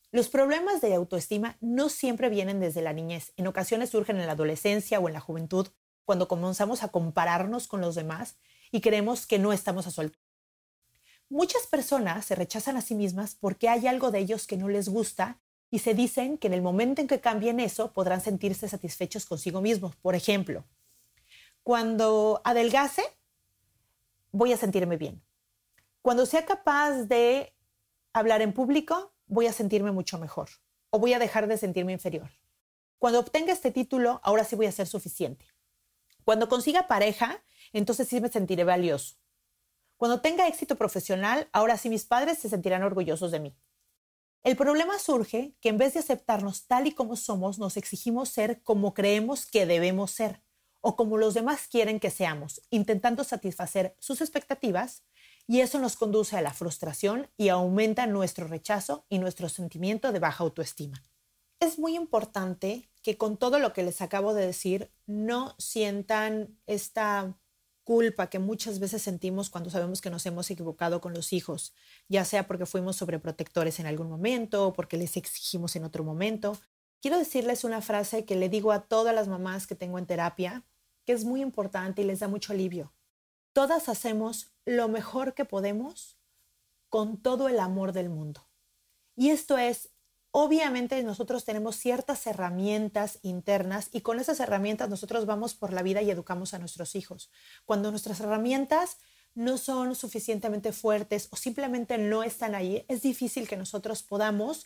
Los 0.10 0.30
problemas 0.30 0.80
de 0.80 0.94
autoestima 0.94 1.58
no 1.60 1.90
siempre 1.90 2.30
vienen 2.30 2.62
desde 2.62 2.81
la 2.81 2.94
niñez, 2.94 3.34
en 3.36 3.48
ocasiones 3.48 3.90
surgen 3.90 4.22
en 4.22 4.26
la 4.26 4.31
adolescencia 4.31 5.02
o 5.02 5.10
en 5.10 5.16
la 5.16 5.19
juventud, 5.19 5.68
cuando 6.06 6.30
comenzamos 6.30 6.81
a 6.84 6.88
compararnos 6.88 7.68
con 7.68 7.81
los 7.81 7.96
demás 7.96 8.38
y 8.72 8.80
creemos 8.80 9.28
que 9.28 9.38
no 9.38 9.52
estamos 9.52 9.86
a 9.86 9.92
su. 9.92 10.14
Muchas 11.33 11.65
personas 11.65 12.25
se 12.25 12.35
rechazan 12.35 12.77
a 12.77 12.81
sí 12.81 12.94
mismas 12.94 13.33
porque 13.33 13.68
hay 13.68 13.88
algo 13.88 14.12
de 14.12 14.19
ellos 14.19 14.45
que 14.45 14.56
no 14.56 14.69
les 14.69 14.88
gusta 14.88 15.39
y 15.71 15.80
se 15.80 15.95
dicen 15.95 16.38
que 16.38 16.45
en 16.45 16.53
el 16.53 16.62
momento 16.62 17.01
en 17.01 17.07
que 17.07 17.21
cambien 17.21 17.59
eso 17.59 17.91
podrán 17.91 18.21
sentirse 18.21 18.69
satisfechos 18.69 19.25
consigo 19.25 19.59
mismos. 19.59 19.95
Por 19.95 20.13
ejemplo, 20.13 20.63
cuando 21.63 22.39
adelgace, 22.44 23.01
voy 24.31 24.54
a 24.54 24.57
sentirme 24.57 24.95
bien. 24.95 25.23
Cuando 26.04 26.28
sea 26.28 26.45
capaz 26.45 27.06
de 27.06 27.56
hablar 28.13 28.44
en 28.44 28.54
público, 28.54 29.11
voy 29.25 29.47
a 29.47 29.54
sentirme 29.54 29.92
mucho 29.92 30.19
mejor 30.19 30.49
o 30.92 30.99
voy 30.99 31.13
a 31.13 31.19
dejar 31.19 31.47
de 31.47 31.57
sentirme 31.57 31.94
inferior. 31.94 32.30
Cuando 32.99 33.19
obtenga 33.19 33.54
este 33.54 33.71
título, 33.71 34.21
ahora 34.23 34.44
sí 34.44 34.56
voy 34.56 34.68
a 34.68 34.71
ser 34.71 34.85
suficiente. 34.85 35.47
Cuando 36.25 36.47
consiga 36.47 36.87
pareja, 36.87 37.44
entonces 37.71 38.07
sí 38.07 38.21
me 38.21 38.30
sentiré 38.30 38.63
valioso. 38.66 39.16
Cuando 40.04 40.19
tenga 40.19 40.50
éxito 40.50 40.76
profesional, 40.76 41.48
ahora 41.54 41.78
sí 41.78 41.90
mis 41.90 42.04
padres 42.04 42.38
se 42.38 42.50
sentirán 42.50 42.83
orgullosos 42.83 43.31
de 43.31 43.40
mí. 43.40 43.56
El 44.44 44.57
problema 44.57 45.00
surge 45.00 45.56
que 45.62 45.69
en 45.69 45.78
vez 45.78 45.94
de 45.94 46.02
aceptarnos 46.02 46.68
tal 46.68 46.88
y 46.88 46.92
como 46.92 47.16
somos, 47.16 47.57
nos 47.57 47.78
exigimos 47.78 48.28
ser 48.28 48.62
como 48.64 48.94
creemos 48.94 49.45
que 49.45 49.66
debemos 49.66 50.12
ser 50.12 50.44
o 50.81 50.98
como 50.98 51.18
los 51.18 51.36
demás 51.36 51.69
quieren 51.69 52.02
que 52.02 52.10
seamos, 52.10 52.62
intentando 52.69 53.24
satisfacer 53.24 53.95
sus 53.98 54.19
expectativas 54.19 55.06
y 55.48 55.62
eso 55.62 55.80
nos 55.80 55.95
conduce 55.95 56.36
a 56.36 56.42
la 56.42 56.54
frustración 56.54 57.31
y 57.38 57.48
aumenta 57.48 58.06
nuestro 58.06 58.45
rechazo 58.45 59.06
y 59.07 59.19
nuestro 59.19 59.48
sentimiento 59.48 60.12
de 60.12 60.19
baja 60.19 60.44
autoestima. 60.44 61.02
Es 61.62 61.80
muy 61.80 61.95
importante 61.95 62.90
que 63.04 63.18
con 63.18 63.38
todo 63.38 63.57
lo 63.57 63.72
que 63.72 63.83
les 63.83 64.02
acabo 64.02 64.33
de 64.33 64.48
decir 64.48 64.92
no 65.06 65.56
sientan 65.60 66.60
esta 66.66 67.40
culpa 67.83 68.28
que 68.28 68.40
muchas 68.40 68.80
veces 68.80 69.02
sentimos 69.02 69.49
cuando 69.49 69.69
sabemos 69.69 70.02
que 70.02 70.09
nos 70.09 70.25
hemos 70.25 70.49
equivocado 70.49 71.02
con 71.02 71.13
los 71.13 71.33
hijos, 71.33 71.73
ya 72.07 72.25
sea 72.25 72.47
porque 72.47 72.66
fuimos 72.66 72.95
sobreprotectores 72.95 73.80
en 73.80 73.85
algún 73.85 74.09
momento 74.09 74.68
o 74.68 74.73
porque 74.73 74.97
les 74.97 75.18
exigimos 75.18 75.75
en 75.75 75.83
otro 75.83 76.04
momento. 76.04 76.57
Quiero 77.02 77.18
decirles 77.18 77.63
una 77.63 77.81
frase 77.81 78.25
que 78.25 78.35
le 78.35 78.49
digo 78.49 78.71
a 78.71 78.83
todas 78.83 79.13
las 79.13 79.28
mamás 79.28 79.68
que 79.68 79.75
tengo 79.75 79.99
en 79.99 80.06
terapia, 80.06 80.63
que 81.06 81.13
es 81.13 81.25
muy 81.25 81.42
importante 81.42 82.02
y 82.02 82.06
les 82.06 82.19
da 82.19 82.28
mucho 82.28 82.54
alivio. 82.54 82.94
Todas 83.52 83.90
hacemos 83.90 84.54
lo 84.66 84.87
mejor 84.87 85.33
que 85.33 85.45
podemos 85.45 86.18
con 86.90 87.21
todo 87.21 87.49
el 87.49 87.59
amor 87.59 87.92
del 87.92 88.09
mundo. 88.09 88.47
Y 89.16 89.30
esto 89.30 89.57
es 89.57 89.93
Obviamente 90.35 91.04
nosotros 91.04 91.45
tenemos 91.45 91.75
ciertas 91.75 92.25
herramientas 92.25 93.19
internas 93.21 93.90
y 93.92 94.02
con 94.02 94.19
esas 94.19 94.40
herramientas 94.40 94.90
nosotros 94.90 95.28
vamos 95.28 95.54
por 95.54 95.71
la 95.71 95.83
vida 95.83 96.02
y 96.02 96.09
educamos 96.09 96.56
a 96.56 96.57
nuestros 96.57 96.95
hijos. 96.95 97.30
Cuando 97.66 97.92
nuestras 97.92 98.19
herramientas 98.19 98.97
no 99.35 99.59
son 99.59 99.94
suficientemente 99.94 100.73
fuertes 100.73 101.28
o 101.30 101.35
simplemente 101.35 101.99
no 101.99 102.23
están 102.23 102.56
ahí, 102.56 102.83
es 102.87 103.04
difícil 103.04 103.47
que 103.47 103.57
nosotros 103.57 104.02
podamos 104.02 104.66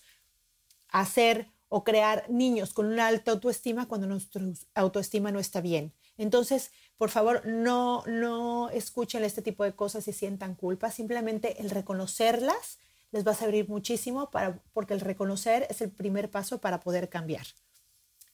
hacer 0.88 1.52
o 1.68 1.84
crear 1.84 2.30
niños 2.30 2.74
con 2.74 2.86
una 2.86 3.08
alta 3.08 3.32
autoestima 3.32 3.90
cuando 3.90 4.08
nuestra 4.08 4.42
autoestima 4.74 5.34
no 5.34 5.40
está 5.42 5.60
bien. 5.60 5.94
Entonces, 6.18 6.72
por 6.96 7.10
favor, 7.10 7.46
no, 7.46 8.06
no 8.08 8.70
escuchen 8.70 9.26
este 9.26 9.42
tipo 9.42 9.66
de 9.66 9.76
cosas 9.76 10.08
y 10.08 10.14
sientan 10.14 10.56
culpa. 10.56 10.92
Simplemente 10.92 11.62
el 11.62 11.72
reconocerlas 11.72 12.80
les 13.12 13.26
va 13.26 13.32
a 13.32 13.36
servir 13.36 13.70
muchísimo 13.70 14.30
para, 14.30 14.62
porque 14.74 14.94
el 14.94 15.00
reconocer 15.00 15.68
es 15.70 15.82
el 15.82 15.92
primer 15.92 16.30
paso 16.30 16.60
para 16.60 16.80
poder 16.80 17.10
cambiar. 17.10 17.46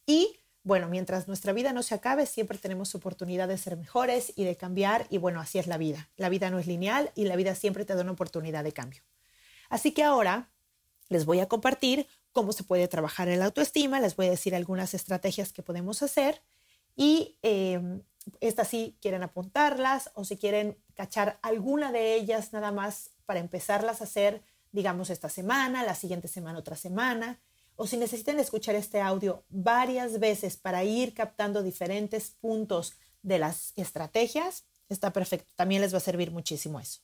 Y 0.06 0.40
bueno, 0.64 0.88
mientras 0.88 1.28
nuestra 1.28 1.52
vida 1.52 1.74
no 1.74 1.84
se 1.84 1.94
acabe, 1.94 2.26
siempre 2.26 2.58
tenemos 2.58 2.96
oportunidad 2.96 3.48
de 3.48 3.58
ser 3.58 3.76
mejores 3.76 4.34
y 4.36 4.46
de 4.46 4.56
cambiar. 4.56 5.08
Y 5.10 5.18
bueno, 5.18 5.42
así 5.42 5.60
es 5.60 5.68
la 5.68 5.78
vida. 5.78 6.10
La 6.16 6.30
vida 6.30 6.50
no 6.50 6.60
es 6.60 6.68
lineal 6.68 7.12
y 7.16 7.26
la 7.26 7.36
vida 7.36 7.54
siempre 7.54 7.84
te 7.84 7.96
da 7.96 8.02
una 8.02 8.14
oportunidad 8.14 8.64
de 8.64 8.72
cambio. 8.72 9.04
Así 9.70 9.92
que 9.92 10.04
ahora 10.04 10.50
les 11.10 11.26
voy 11.26 11.42
a 11.42 11.48
compartir 11.48 12.08
cómo 12.32 12.54
se 12.54 12.64
puede 12.64 12.88
trabajar 12.88 13.28
el 13.28 13.42
autoestima, 13.42 14.00
les 14.00 14.16
voy 14.16 14.28
a 14.28 14.32
decir 14.32 14.56
algunas 14.56 14.94
estrategias 14.94 15.54
que 15.54 15.64
podemos 15.64 16.02
hacer 16.02 16.42
y 16.96 17.38
eh, 17.44 17.82
estas 18.40 18.70
sí 18.70 18.98
quieren 19.02 19.24
apuntarlas 19.24 20.12
o 20.16 20.24
si 20.24 20.38
quieren 20.38 20.78
cachar 20.96 21.40
alguna 21.42 21.92
de 21.92 22.16
ellas 22.16 22.54
nada 22.54 22.72
más 22.72 23.12
para 23.26 23.40
empezarlas 23.40 24.02
a 24.02 24.06
hacer, 24.06 24.42
digamos, 24.74 25.10
esta 25.10 25.30
semana, 25.30 25.84
la 25.84 25.96
siguiente 25.96 26.28
semana, 26.28 26.60
otra 26.60 26.76
semana, 26.76 27.40
o 27.76 27.88
si 27.88 27.96
necesitan 27.96 28.40
escuchar 28.40 28.76
este 28.76 29.00
audio 29.00 29.46
varias 29.50 30.20
veces 30.20 30.58
para 30.58 30.84
ir 30.84 31.14
captando 31.14 31.64
diferentes 31.64 32.32
puntos 32.32 32.96
de 33.22 33.40
las 33.40 33.72
estrategias, 33.78 34.66
está 34.90 35.14
perfecto. 35.14 35.54
También 35.56 35.82
les 35.82 35.94
va 35.94 35.98
a 35.98 36.02
servir 36.02 36.32
muchísimo 36.32 36.80
eso. 36.80 37.02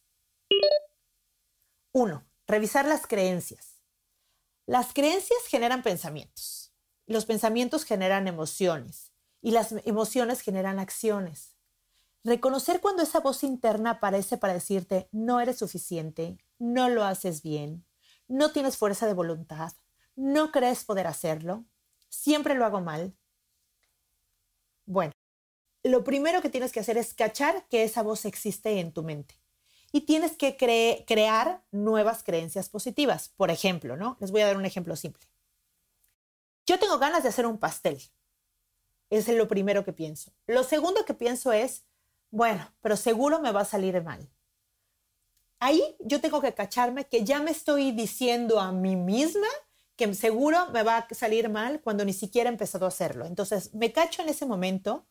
Uno, 1.94 2.26
revisar 2.48 2.86
las 2.86 3.08
creencias. 3.08 3.82
Las 4.66 4.94
creencias 4.94 5.40
generan 5.48 5.82
pensamientos. 5.82 6.74
Los 7.06 7.26
pensamientos 7.26 7.86
generan 7.86 8.28
emociones 8.28 9.12
y 9.42 9.52
las 9.52 9.74
emociones 9.86 10.42
generan 10.42 10.80
acciones. 10.80 11.56
Reconocer 12.24 12.82
cuando 12.82 13.04
esa 13.04 13.20
voz 13.20 13.44
interna 13.44 13.92
aparece 13.92 14.38
para 14.38 14.54
decirte 14.54 15.08
no 15.12 15.40
eres 15.40 15.58
suficiente, 15.58 16.38
no 16.60 16.90
lo 16.90 17.04
haces 17.04 17.42
bien, 17.42 17.86
no 18.28 18.52
tienes 18.52 18.78
fuerza 18.78 19.08
de 19.08 19.14
voluntad, 19.14 19.74
no 20.16 20.52
crees 20.52 20.84
poder 20.84 21.08
hacerlo, 21.08 21.66
siempre 22.10 22.54
lo 22.56 22.66
hago 22.66 22.82
mal. 22.82 23.16
Bueno, 24.86 25.14
lo 25.84 26.04
primero 26.04 26.42
que 26.42 26.50
tienes 26.50 26.72
que 26.72 26.82
hacer 26.82 26.98
es 26.98 27.14
cachar 27.14 27.68
que 27.70 27.84
esa 27.84 28.04
voz 28.04 28.26
existe 28.26 28.80
en 28.80 28.92
tu 28.92 29.04
mente. 29.04 29.36
Y 29.92 30.02
tienes 30.02 30.38
que 30.38 30.56
crear 31.08 31.64
nuevas 31.72 32.22
creencias 32.22 32.70
positivas. 32.70 33.30
Por 33.30 33.50
ejemplo, 33.50 33.98
¿no? 33.98 34.18
Les 34.20 34.30
voy 34.30 34.42
a 34.42 34.48
dar 34.48 34.58
un 34.58 34.66
ejemplo 34.66 34.96
simple. 34.96 35.28
Yo 36.68 36.78
tengo 36.78 37.00
ganas 37.00 37.24
de 37.24 37.30
hacer 37.30 37.48
un 37.48 37.58
pastel. 37.58 38.00
Es 39.10 39.28
lo 39.28 39.48
primero 39.48 39.84
que 39.84 39.94
pienso. 39.94 40.32
Lo 40.46 40.64
segundo 40.64 41.06
que 41.06 41.16
pienso 41.16 41.52
es, 41.52 41.86
bueno, 42.30 42.72
pero 42.82 42.96
seguro 42.98 43.40
me 43.40 43.52
va 43.52 43.62
a 43.62 43.66
salir 43.66 44.04
mal. 44.04 44.30
Ahí 45.60 45.84
yo 46.00 46.22
tengo 46.22 46.42
que 46.42 46.54
cacharme 46.54 47.06
que 47.06 47.24
ya 47.24 47.42
me 47.42 47.52
estoy 47.52 47.92
diciendo 47.92 48.60
a 48.60 48.72
mí 48.72 48.96
misma 48.96 49.48
que 49.98 50.14
seguro 50.14 50.70
me 50.72 50.84
va 50.84 51.00
a 51.00 51.14
salir 51.14 51.50
mal 51.50 51.82
cuando 51.82 52.06
ni 52.06 52.14
siquiera 52.14 52.50
he 52.50 52.54
empezado 52.54 52.86
a 52.86 52.88
hacerlo. 52.88 53.26
Entonces 53.26 53.74
me 53.74 53.92
cacho 53.92 54.22
en 54.22 54.30
ese 54.30 54.46
momento 54.46 55.06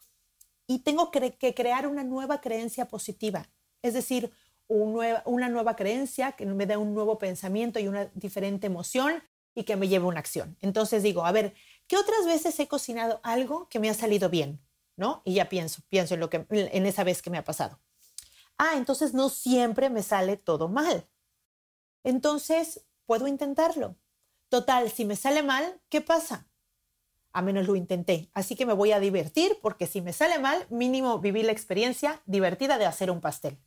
y 0.67 0.79
tengo 0.79 1.11
que, 1.11 1.37
crear 1.55 1.87
una 1.87 2.05
nueva 2.05 2.41
creencia 2.41 2.89
positiva. 2.89 3.51
Es 3.83 3.93
decir, 3.93 4.33
una 4.67 5.49
nueva 5.51 5.77
creencia 5.77 6.33
que 6.33 6.47
me 6.47 6.65
dé 6.65 6.79
un 6.79 6.95
nuevo 6.95 7.19
pensamiento 7.19 7.79
y 7.79 7.89
una 7.89 8.07
diferente 8.15 8.67
emoción 8.67 9.23
y 9.55 9.65
que 9.65 9.77
me 9.77 9.89
lleve 9.89 10.07
a 10.07 10.09
una 10.09 10.21
acción. 10.21 10.57
Entonces 10.63 11.03
digo, 11.03 11.27
a 11.27 11.33
ver, 11.33 11.55
¿qué 11.87 11.97
otras 11.99 12.25
veces 12.25 12.59
he 12.59 12.69
cocinado 12.69 13.21
algo 13.23 13.69
que 13.69 13.81
me 13.81 13.91
ha 13.91 13.95
salido 13.95 14.31
bien? 14.31 14.61
¿No? 14.97 15.21
Y 15.25 15.35
ya 15.35 15.49
pienso, 15.49 15.83
pienso 15.89 16.15
en, 16.15 16.21
lo 16.21 16.31
que, 16.31 16.47
en 16.51 16.87
esa 16.87 17.05
vez 17.05 17.21
que 17.21 17.31
me 17.31 17.39
ha 17.39 17.45
pasado. 17.45 17.79
Ah, 18.59 18.73
entonces 18.77 19.15
no 19.15 19.29
siempre 19.29 19.89
me 19.89 20.03
sale 20.03 20.37
todo 20.37 20.69
mal. 20.69 21.09
Entonces, 22.03 22.85
puedo 23.07 23.29
intentarlo. 23.29 23.97
Total, 24.49 24.91
si 24.91 25.05
me 25.05 25.17
sale 25.17 25.43
mal, 25.43 25.81
¿qué 25.89 26.01
pasa? 26.01 26.49
A 27.33 27.43
menos 27.43 27.67
lo 27.67 27.77
intenté, 27.77 28.31
así 28.35 28.57
que 28.57 28.67
me 28.67 28.73
voy 28.73 28.93
a 28.93 29.01
divertir 29.01 29.59
porque 29.63 29.87
si 29.87 30.01
me 30.01 30.13
sale 30.13 30.39
mal, 30.39 30.67
mínimo 30.71 31.19
vivir 31.21 31.45
la 31.45 31.53
experiencia 31.53 32.23
divertida 32.27 32.79
de 32.79 32.87
hacer 32.87 33.11
un 33.11 33.21
pastel. 33.21 33.59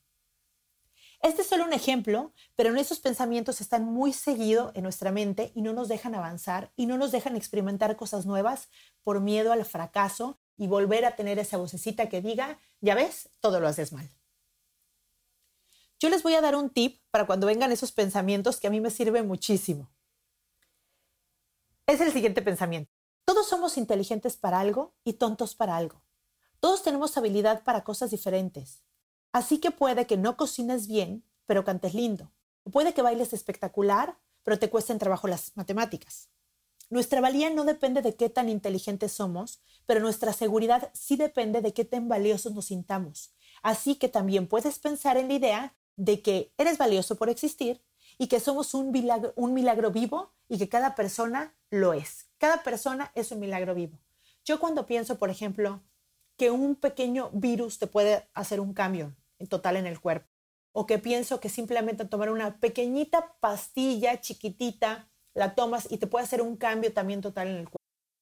Este 1.21 1.43
es 1.43 1.47
solo 1.47 1.65
un 1.65 1.73
ejemplo, 1.73 2.33
pero 2.55 2.75
esos 2.75 2.99
pensamientos 2.99 3.61
están 3.61 3.85
muy 3.85 4.11
seguido 4.11 4.71
en 4.73 4.81
nuestra 4.83 5.11
mente 5.11 5.51
y 5.53 5.61
no 5.61 5.71
nos 5.71 5.87
dejan 5.87 6.15
avanzar 6.15 6.73
y 6.75 6.87
no 6.87 6.97
nos 6.97 7.11
dejan 7.11 7.35
experimentar 7.35 7.95
cosas 7.95 8.25
nuevas 8.25 8.69
por 9.03 9.21
miedo 9.21 9.53
al 9.53 9.63
fracaso 9.63 10.39
y 10.57 10.65
volver 10.65 11.05
a 11.05 11.15
tener 11.15 11.37
esa 11.37 11.57
vocecita 11.57 12.09
que 12.09 12.21
diga, 12.21 12.59
ya 12.81 12.95
ves, 12.95 13.29
todo 13.39 13.59
lo 13.59 13.67
haces 13.67 13.93
mal. 13.93 14.09
Yo 16.01 16.09
les 16.09 16.23
voy 16.23 16.33
a 16.33 16.41
dar 16.41 16.55
un 16.55 16.71
tip 16.71 16.99
para 17.11 17.27
cuando 17.27 17.45
vengan 17.45 17.71
esos 17.71 17.91
pensamientos 17.91 18.59
que 18.59 18.65
a 18.65 18.71
mí 18.71 18.81
me 18.81 18.89
sirve 18.89 19.21
muchísimo. 19.21 19.91
Es 21.85 22.01
el 22.01 22.11
siguiente 22.11 22.41
pensamiento. 22.41 22.91
Todos 23.23 23.47
somos 23.47 23.77
inteligentes 23.77 24.35
para 24.35 24.59
algo 24.59 24.95
y 25.03 25.13
tontos 25.13 25.53
para 25.53 25.77
algo. 25.77 26.01
Todos 26.59 26.81
tenemos 26.81 27.15
habilidad 27.17 27.63
para 27.63 27.83
cosas 27.83 28.09
diferentes. 28.09 28.81
Así 29.31 29.59
que 29.59 29.69
puede 29.69 30.07
que 30.07 30.17
no 30.17 30.37
cocines 30.37 30.87
bien, 30.87 31.23
pero 31.45 31.63
cantes 31.63 31.93
lindo. 31.93 32.31
Puede 32.71 32.95
que 32.95 33.03
bailes 33.03 33.31
espectacular, 33.33 34.17
pero 34.41 34.57
te 34.57 34.71
cuesten 34.71 34.97
trabajo 34.97 35.27
las 35.27 35.55
matemáticas. 35.55 36.29
Nuestra 36.89 37.21
valía 37.21 37.51
no 37.51 37.63
depende 37.63 38.01
de 38.01 38.15
qué 38.15 38.27
tan 38.27 38.49
inteligentes 38.49 39.11
somos, 39.11 39.61
pero 39.85 39.99
nuestra 39.99 40.33
seguridad 40.33 40.89
sí 40.95 41.15
depende 41.15 41.61
de 41.61 41.73
qué 41.73 41.85
tan 41.85 42.09
valiosos 42.09 42.53
nos 42.53 42.65
sintamos. 42.65 43.35
Así 43.61 43.97
que 43.97 44.09
también 44.09 44.47
puedes 44.47 44.79
pensar 44.79 45.17
en 45.17 45.27
la 45.27 45.35
idea 45.35 45.75
de 46.01 46.23
que 46.23 46.51
eres 46.57 46.79
valioso 46.79 47.15
por 47.15 47.29
existir 47.29 47.79
y 48.17 48.25
que 48.27 48.39
somos 48.39 48.73
un 48.73 48.91
milagro, 48.91 49.91
vivo 49.91 50.33
y 50.49 50.57
que 50.57 50.67
cada 50.67 50.95
persona 50.95 51.55
lo 51.69 51.93
es. 51.93 52.27
Cada 52.39 52.63
persona 52.63 53.11
es 53.13 53.31
un 53.31 53.39
milagro 53.39 53.75
vivo. 53.75 53.99
Yo 54.43 54.59
cuando 54.59 54.87
pienso, 54.87 55.19
por 55.19 55.29
ejemplo, 55.29 55.83
que 56.37 56.49
un 56.49 56.75
pequeño 56.75 57.29
virus 57.33 57.77
te 57.77 57.85
puede 57.85 58.27
hacer 58.33 58.59
un 58.59 58.73
cambio 58.73 59.15
total 59.47 59.77
en 59.77 59.85
el 59.85 59.99
cuerpo. 59.99 60.27
O 60.71 60.87
que 60.87 60.97
pienso 60.97 61.39
que 61.39 61.49
simplemente 61.49 62.05
tomar 62.05 62.31
una 62.31 62.59
pequeñita 62.59 63.35
pastilla 63.39 64.19
chiquitita, 64.19 65.07
la 65.35 65.53
tomas 65.53 65.85
y 65.91 65.97
te 65.97 66.07
puede 66.07 66.25
hacer 66.25 66.41
un 66.41 66.57
cambio 66.57 66.93
también 66.93 67.21
total 67.21 67.47
en 67.47 67.57
el 67.57 67.65
cuerpo. 67.65 67.80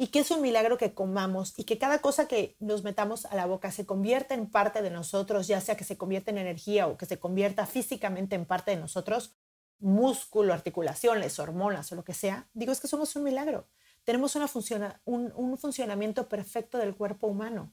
Y 0.00 0.06
que 0.06 0.20
es 0.20 0.30
un 0.30 0.40
milagro 0.40 0.78
que 0.78 0.94
comamos 0.94 1.52
y 1.58 1.64
que 1.64 1.76
cada 1.76 1.98
cosa 1.98 2.26
que 2.26 2.56
nos 2.58 2.84
metamos 2.84 3.26
a 3.26 3.34
la 3.34 3.44
boca 3.44 3.70
se 3.70 3.84
convierta 3.84 4.32
en 4.32 4.50
parte 4.50 4.80
de 4.80 4.88
nosotros, 4.88 5.46
ya 5.46 5.60
sea 5.60 5.76
que 5.76 5.84
se 5.84 5.98
convierta 5.98 6.30
en 6.30 6.38
energía 6.38 6.86
o 6.86 6.96
que 6.96 7.04
se 7.04 7.18
convierta 7.18 7.66
físicamente 7.66 8.34
en 8.34 8.46
parte 8.46 8.70
de 8.70 8.78
nosotros, 8.78 9.36
músculo, 9.78 10.54
articulaciones, 10.54 11.38
hormonas 11.38 11.92
o 11.92 11.96
lo 11.96 12.02
que 12.02 12.14
sea, 12.14 12.48
digo 12.54 12.72
es 12.72 12.80
que 12.80 12.88
somos 12.88 13.14
un 13.14 13.24
milagro. 13.24 13.68
Tenemos 14.04 14.34
un 15.04 15.58
funcionamiento 15.58 16.30
perfecto 16.30 16.78
del 16.78 16.96
cuerpo 16.96 17.26
humano. 17.26 17.70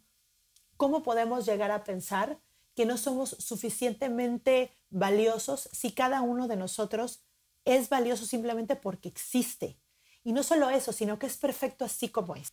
¿Cómo 0.75 1.03
podemos 1.03 1.45
llegar 1.45 1.71
a 1.71 1.85
pensar 1.85 2.41
que 2.75 2.85
no 2.85 2.97
somos 2.97 3.37
suficientemente 3.39 4.73
valiosos 4.89 5.69
si 5.71 5.93
cada 5.93 6.21
uno 6.23 6.49
de 6.49 6.57
nosotros 6.57 7.23
es 7.63 7.87
valioso 7.87 8.25
simplemente 8.25 8.75
porque 8.75 9.07
existe? 9.07 9.79
Y 10.27 10.33
no 10.33 10.43
solo 10.43 10.69
eso, 10.69 10.91
sino 10.91 11.17
que 11.17 11.25
es 11.25 11.37
perfecto 11.37 11.85
así 11.85 12.09
como 12.09 12.35
es. 12.35 12.51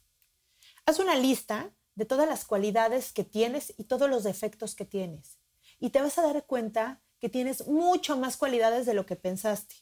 Haz 0.87 1.01
una 1.01 1.17
lista 1.17 1.73
de 1.97 2.05
todas 2.05 2.29
las 2.29 2.45
cualidades 2.45 3.13
que 3.13 3.25
tienes 3.25 3.75
y 3.77 3.83
todos 3.83 4.09
los 4.09 4.23
defectos 4.23 4.77
que 4.77 4.85
tienes. 4.85 5.41
Y 5.81 5.91
te 5.91 6.01
vas 6.01 6.17
a 6.17 6.23
dar 6.23 6.47
cuenta 6.47 7.03
que 7.19 7.29
tienes 7.29 7.67
mucho 7.67 8.17
más 8.17 8.37
cualidades 8.37 8.87
de 8.87 8.95
lo 8.95 9.07
que 9.07 9.17
pensaste, 9.17 9.75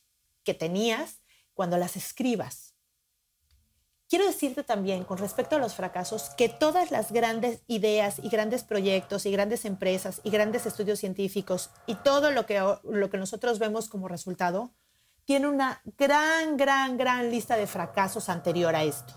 que 0.42 0.54
tenías 0.54 1.18
cuando 1.52 1.76
las 1.76 1.98
escribas. 1.98 2.72
Quiero 4.08 4.24
decirte 4.24 4.64
también 4.64 5.04
con 5.04 5.18
respecto 5.18 5.56
a 5.56 5.58
los 5.58 5.74
fracasos 5.74 6.30
que 6.38 6.48
todas 6.48 6.90
las 6.90 7.12
grandes 7.12 7.60
ideas 7.66 8.20
y 8.22 8.30
grandes 8.30 8.64
proyectos 8.64 9.26
y 9.26 9.32
grandes 9.32 9.66
empresas 9.66 10.22
y 10.24 10.30
grandes 10.30 10.64
estudios 10.64 10.98
científicos 10.98 11.68
y 11.86 11.96
todo 11.96 12.30
lo 12.30 12.46
que, 12.46 12.58
lo 12.84 13.10
que 13.10 13.18
nosotros 13.18 13.58
vemos 13.58 13.90
como 13.90 14.08
resultado 14.08 14.72
tiene 15.24 15.48
una 15.48 15.82
gran, 15.98 16.56
gran, 16.56 16.96
gran 16.96 17.30
lista 17.30 17.56
de 17.56 17.66
fracasos 17.66 18.28
anterior 18.28 18.74
a 18.74 18.84
esto. 18.84 19.14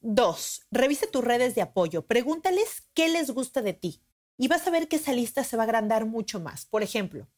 Dos, 0.00 0.66
revise 0.70 1.06
tus 1.06 1.24
redes 1.24 1.54
de 1.54 1.62
apoyo. 1.62 2.06
Pregúntales 2.06 2.84
qué 2.94 3.08
les 3.08 3.30
gusta 3.30 3.62
de 3.62 3.72
ti 3.72 4.02
y 4.38 4.48
vas 4.48 4.66
a 4.66 4.70
ver 4.70 4.88
que 4.88 4.96
esa 4.96 5.12
lista 5.12 5.44
se 5.44 5.56
va 5.56 5.64
a 5.64 5.66
agrandar 5.66 6.06
mucho 6.06 6.40
más. 6.40 6.66
Por 6.66 6.82
ejemplo, 6.82 7.28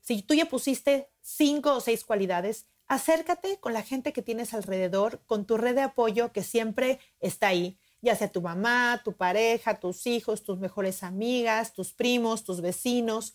si 0.00 0.22
tú 0.22 0.34
ya 0.34 0.46
pusiste 0.46 1.10
cinco 1.20 1.74
o 1.74 1.80
seis 1.80 2.04
cualidades, 2.04 2.66
acércate 2.86 3.58
con 3.58 3.72
la 3.72 3.82
gente 3.82 4.12
que 4.12 4.22
tienes 4.22 4.54
alrededor, 4.54 5.22
con 5.26 5.46
tu 5.46 5.56
red 5.56 5.74
de 5.74 5.82
apoyo 5.82 6.32
que 6.32 6.42
siempre 6.42 7.00
está 7.20 7.48
ahí, 7.48 7.78
ya 8.00 8.14
sea 8.14 8.30
tu 8.30 8.40
mamá, 8.40 9.00
tu 9.04 9.14
pareja, 9.14 9.80
tus 9.80 10.06
hijos, 10.06 10.44
tus 10.44 10.58
mejores 10.58 11.02
amigas, 11.02 11.72
tus 11.72 11.92
primos, 11.92 12.44
tus 12.44 12.60
vecinos, 12.60 13.34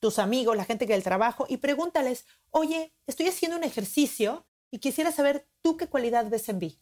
tus 0.00 0.18
amigos, 0.18 0.56
la 0.56 0.64
gente 0.64 0.86
que 0.86 0.92
del 0.92 1.02
trabajo, 1.02 1.46
y 1.48 1.58
pregúntales, 1.58 2.26
oye, 2.50 2.92
estoy 3.06 3.28
haciendo 3.28 3.56
un 3.56 3.64
ejercicio 3.64 4.46
y 4.70 4.78
quisiera 4.78 5.12
saber 5.12 5.48
tú 5.62 5.76
qué 5.76 5.88
cualidad 5.88 6.28
ves 6.28 6.48
en 6.48 6.58
mí. 6.58 6.80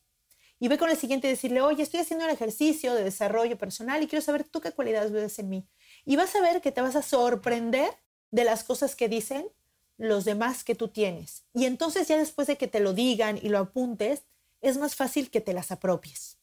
Y 0.59 0.69
ve 0.69 0.79
con 0.79 0.91
el 0.91 0.97
siguiente 0.97 1.27
y 1.27 1.31
decirle, 1.31 1.61
oye, 1.61 1.83
estoy 1.83 2.01
haciendo 2.01 2.25
un 2.25 2.31
ejercicio 2.31 2.95
de 2.95 3.05
desarrollo 3.05 3.59
personal 3.59 4.03
y 4.03 4.07
quiero 4.07 4.25
saber 4.25 4.45
tú 4.45 4.61
qué 4.61 4.73
cualidades 4.73 5.13
ves 5.13 5.39
en 5.39 5.51
mí. 5.51 5.69
Y 6.05 6.17
vas 6.17 6.35
a 6.35 6.41
ver 6.41 6.63
que 6.63 6.73
te 6.73 6.81
vas 6.81 6.97
a 6.97 7.03
sorprender 7.03 7.91
de 8.31 8.45
las 8.45 8.65
cosas 8.65 8.97
que 8.97 9.09
dicen 9.09 9.49
los 9.99 10.25
demás 10.25 10.65
que 10.65 10.75
tú 10.75 10.89
tienes. 10.89 11.45
Y 11.53 11.67
entonces 11.67 12.09
ya 12.09 12.17
después 12.17 12.47
de 12.47 12.57
que 12.57 12.69
te 12.69 12.81
lo 12.81 12.95
digan 12.95 13.39
y 13.41 13.49
lo 13.49 13.59
apuntes, 13.59 14.25
es 14.61 14.79
más 14.79 14.95
fácil 14.95 15.31
que 15.31 15.41
te 15.41 15.53
las 15.53 15.71
apropies. 15.71 16.39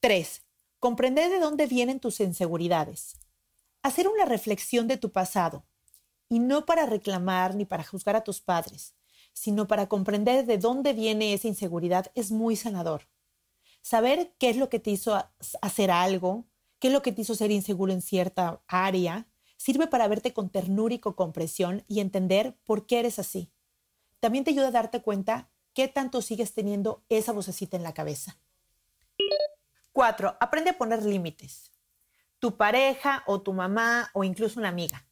3. 0.00 0.42
Comprender 0.80 1.30
de 1.30 1.38
dónde 1.38 1.66
vienen 1.66 2.00
tus 2.00 2.20
inseguridades. 2.20 3.16
Hacer 3.82 4.08
una 4.08 4.24
reflexión 4.24 4.88
de 4.88 4.96
tu 4.96 5.12
pasado. 5.12 5.64
Y 6.32 6.38
no 6.38 6.64
para 6.64 6.86
reclamar 6.86 7.54
ni 7.54 7.66
para 7.66 7.84
juzgar 7.84 8.16
a 8.16 8.24
tus 8.24 8.40
padres, 8.40 8.94
sino 9.34 9.68
para 9.68 9.90
comprender 9.90 10.46
de 10.46 10.56
dónde 10.56 10.94
viene 10.94 11.34
esa 11.34 11.46
inseguridad 11.46 12.10
es 12.14 12.30
muy 12.30 12.56
sanador. 12.56 13.06
Saber 13.82 14.32
qué 14.38 14.48
es 14.48 14.56
lo 14.56 14.70
que 14.70 14.78
te 14.78 14.88
hizo 14.88 15.14
hacer 15.60 15.90
algo, 15.90 16.46
qué 16.78 16.88
es 16.88 16.94
lo 16.94 17.02
que 17.02 17.12
te 17.12 17.20
hizo 17.20 17.34
ser 17.34 17.50
inseguro 17.50 17.92
en 17.92 18.00
cierta 18.00 18.62
área, 18.66 19.26
sirve 19.58 19.88
para 19.88 20.08
verte 20.08 20.32
con 20.32 20.48
ternura 20.48 20.94
y 20.94 21.00
con 21.00 21.12
compresión 21.12 21.84
y 21.86 22.00
entender 22.00 22.56
por 22.64 22.86
qué 22.86 23.00
eres 23.00 23.18
así. 23.18 23.52
También 24.18 24.44
te 24.44 24.52
ayuda 24.52 24.68
a 24.68 24.70
darte 24.70 25.02
cuenta 25.02 25.50
qué 25.74 25.86
tanto 25.86 26.22
sigues 26.22 26.54
teniendo 26.54 27.04
esa 27.10 27.32
vocecita 27.32 27.76
en 27.76 27.82
la 27.82 27.92
cabeza. 27.92 28.38
4. 29.92 30.38
Aprende 30.40 30.70
a 30.70 30.78
poner 30.78 31.02
límites. 31.02 31.72
Tu 32.38 32.56
pareja 32.56 33.22
o 33.26 33.42
tu 33.42 33.52
mamá 33.52 34.08
o 34.14 34.24
incluso 34.24 34.58
una 34.58 34.70
amiga. 34.70 35.06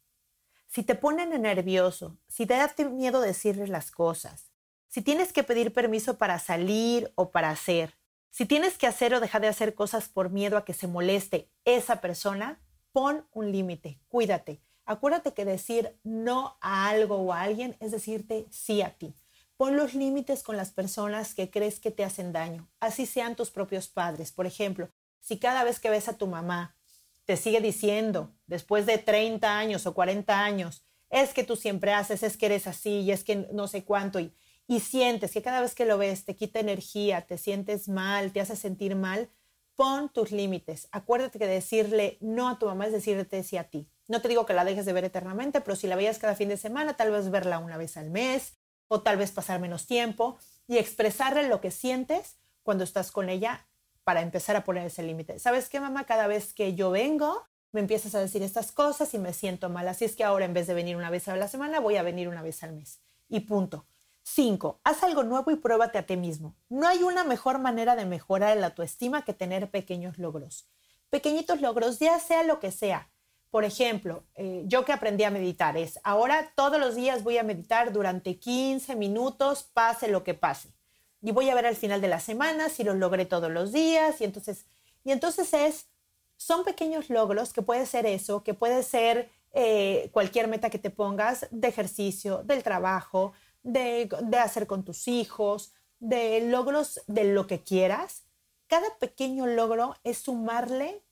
Si 0.73 0.83
te 0.83 0.95
ponen 0.95 1.29
nervioso, 1.41 2.17
si 2.29 2.45
te 2.45 2.53
da 2.53 2.73
miedo 2.89 3.19
decirles 3.19 3.67
las 3.67 3.91
cosas, 3.91 4.53
si 4.87 5.01
tienes 5.01 5.33
que 5.33 5.43
pedir 5.43 5.73
permiso 5.73 6.17
para 6.17 6.39
salir 6.39 7.11
o 7.15 7.31
para 7.31 7.49
hacer, 7.49 7.97
si 8.29 8.45
tienes 8.45 8.77
que 8.77 8.87
hacer 8.87 9.13
o 9.13 9.19
dejar 9.19 9.41
de 9.41 9.49
hacer 9.49 9.75
cosas 9.75 10.07
por 10.07 10.29
miedo 10.29 10.55
a 10.55 10.63
que 10.63 10.73
se 10.73 10.87
moleste 10.87 11.51
esa 11.65 11.99
persona, 11.99 12.61
Pon 12.93 13.25
un 13.31 13.51
límite, 13.51 13.99
cuídate. 14.07 14.61
Acuérdate 14.85 15.33
que 15.33 15.43
decir 15.43 15.97
no 16.03 16.57
a 16.61 16.89
algo 16.89 17.15
o 17.17 17.33
a 17.33 17.41
alguien 17.41 17.75
es 17.81 17.91
decirte 17.91 18.47
sí 18.49 18.81
a 18.81 18.97
ti. 18.97 19.13
Pon 19.57 19.75
los 19.75 19.93
límites 19.93 20.41
con 20.41 20.55
las 20.55 20.71
personas 20.71 21.35
que 21.35 21.49
crees 21.49 21.81
que 21.81 21.91
te 21.91 22.05
hacen 22.05 22.31
daño, 22.31 22.69
así 22.79 23.05
sean 23.05 23.35
tus 23.35 23.51
propios 23.51 23.89
padres. 23.89 24.31
Por 24.31 24.45
ejemplo, 24.45 24.89
si 25.19 25.37
cada 25.37 25.65
vez 25.65 25.81
que 25.81 25.89
ves 25.89 26.07
a 26.07 26.17
tu 26.17 26.27
mamá 26.27 26.77
te 27.31 27.37
sigue 27.37 27.61
diciendo, 27.61 28.35
después 28.45 28.85
de 28.85 28.97
30 28.97 29.57
años 29.57 29.85
o 29.85 29.93
40 29.93 30.43
años, 30.43 30.85
es 31.09 31.33
que 31.33 31.45
tú 31.45 31.55
siempre 31.55 31.93
haces, 31.93 32.23
es 32.23 32.35
que 32.35 32.47
eres 32.47 32.67
así 32.67 32.89
y 32.89 33.11
es 33.13 33.23
que 33.23 33.47
no 33.53 33.69
sé 33.69 33.85
cuánto, 33.85 34.19
y, 34.19 34.35
y 34.67 34.81
sientes 34.81 35.31
que 35.31 35.41
cada 35.41 35.61
vez 35.61 35.73
que 35.73 35.85
lo 35.85 35.97
ves 35.97 36.25
te 36.25 36.35
quita 36.35 36.59
energía, 36.59 37.25
te 37.25 37.37
sientes 37.37 37.87
mal, 37.87 38.33
te 38.33 38.41
hace 38.41 38.57
sentir 38.57 38.97
mal, 38.97 39.29
pon 39.77 40.09
tus 40.09 40.31
límites. 40.31 40.89
Acuérdate 40.91 41.39
que 41.39 41.47
decirle 41.47 42.17
no 42.19 42.49
a 42.49 42.59
tu 42.59 42.65
mamá 42.65 42.87
es 42.87 42.91
decirte 42.91 43.43
sí 43.43 43.55
a 43.55 43.69
ti. 43.69 43.89
No 44.09 44.21
te 44.21 44.27
digo 44.27 44.45
que 44.45 44.53
la 44.53 44.65
dejes 44.65 44.85
de 44.85 44.91
ver 44.91 45.05
eternamente, 45.05 45.61
pero 45.61 45.77
si 45.77 45.87
la 45.87 45.95
veías 45.95 46.19
cada 46.19 46.35
fin 46.35 46.49
de 46.49 46.57
semana, 46.57 46.97
tal 46.97 47.11
vez 47.11 47.31
verla 47.31 47.59
una 47.59 47.77
vez 47.77 47.95
al 47.95 48.09
mes 48.09 48.57
o 48.89 49.03
tal 49.03 49.15
vez 49.15 49.31
pasar 49.31 49.61
menos 49.61 49.87
tiempo 49.87 50.37
y 50.67 50.79
expresarle 50.79 51.47
lo 51.47 51.61
que 51.61 51.71
sientes 51.71 52.41
cuando 52.61 52.83
estás 52.83 53.09
con 53.09 53.29
ella 53.29 53.69
para 54.03 54.21
empezar 54.21 54.55
a 54.55 54.63
poner 54.63 54.87
ese 54.87 55.03
límite. 55.03 55.39
¿Sabes 55.39 55.69
qué, 55.69 55.79
mamá? 55.79 56.05
Cada 56.05 56.27
vez 56.27 56.53
que 56.53 56.75
yo 56.75 56.91
vengo, 56.91 57.47
me 57.71 57.79
empiezas 57.79 58.15
a 58.15 58.19
decir 58.19 58.43
estas 58.43 58.71
cosas 58.71 59.13
y 59.13 59.19
me 59.19 59.33
siento 59.33 59.69
mal. 59.69 59.87
Así 59.87 60.05
es 60.05 60.15
que 60.15 60.23
ahora 60.23 60.45
en 60.45 60.53
vez 60.53 60.67
de 60.67 60.73
venir 60.73 60.95
una 60.97 61.09
vez 61.09 61.27
a 61.27 61.35
la 61.35 61.47
semana, 61.47 61.79
voy 61.79 61.97
a 61.97 62.03
venir 62.03 62.27
una 62.27 62.41
vez 62.41 62.63
al 62.63 62.73
mes. 62.73 63.01
Y 63.29 63.41
punto. 63.41 63.85
5. 64.23 64.81
Haz 64.83 65.03
algo 65.03 65.23
nuevo 65.23 65.51
y 65.51 65.55
pruébate 65.55 65.97
a 65.97 66.05
ti 66.05 66.15
mismo. 66.15 66.55
No 66.69 66.87
hay 66.87 67.03
una 67.03 67.23
mejor 67.23 67.59
manera 67.59 67.95
de 67.95 68.05
mejorar 68.05 68.55
la 68.57 68.67
autoestima 68.67 69.23
que 69.23 69.33
tener 69.33 69.71
pequeños 69.71 70.17
logros. 70.17 70.67
Pequeñitos 71.09 71.61
logros, 71.61 71.99
ya 71.99 72.19
sea 72.19 72.43
lo 72.43 72.59
que 72.59 72.71
sea. 72.71 73.09
Por 73.49 73.65
ejemplo, 73.65 74.23
eh, 74.35 74.63
yo 74.65 74.85
que 74.85 74.93
aprendí 74.93 75.25
a 75.25 75.31
meditar 75.31 75.75
es, 75.75 75.99
ahora 76.03 76.53
todos 76.55 76.79
los 76.79 76.95
días 76.95 77.23
voy 77.23 77.37
a 77.37 77.43
meditar 77.43 77.91
durante 77.91 78.39
15 78.39 78.95
minutos, 78.95 79.63
pase 79.73 80.07
lo 80.07 80.23
que 80.23 80.33
pase. 80.33 80.69
Y 81.21 81.31
voy 81.31 81.49
a 81.49 81.55
ver 81.55 81.65
al 81.65 81.75
final 81.75 82.01
de 82.01 82.07
la 82.07 82.19
semana 82.19 82.69
si 82.69 82.83
lo 82.83 82.93
logré 82.93 83.25
todos 83.25 83.51
los 83.51 83.71
días. 83.71 84.21
Y 84.21 84.23
entonces, 84.23 84.65
y 85.03 85.11
entonces 85.11 85.53
es, 85.53 85.87
son 86.37 86.63
pequeños 86.63 87.09
logros 87.09 87.53
que 87.53 87.61
puede 87.61 87.85
ser 87.85 88.05
eso, 88.05 88.43
que 88.43 88.53
puede 88.53 88.83
ser 88.83 89.29
eh, 89.53 90.09
cualquier 90.13 90.47
meta 90.47 90.69
que 90.69 90.79
te 90.79 90.89
pongas 90.89 91.47
de 91.51 91.67
ejercicio, 91.67 92.43
del 92.43 92.63
trabajo, 92.63 93.33
de, 93.63 94.09
hacer 94.41 94.65
con 94.65 94.83
tus 94.83 95.07
hijos, 95.07 95.73
de 95.99 96.41
logros 96.49 97.01
de 97.07 97.25
lo 97.25 97.47
que 97.47 97.61
quieras, 97.61 98.23
cada 98.67 98.97
pequeño 98.99 99.47
logro 99.47 99.95
es 100.03 100.19
sumarle 100.19 101.03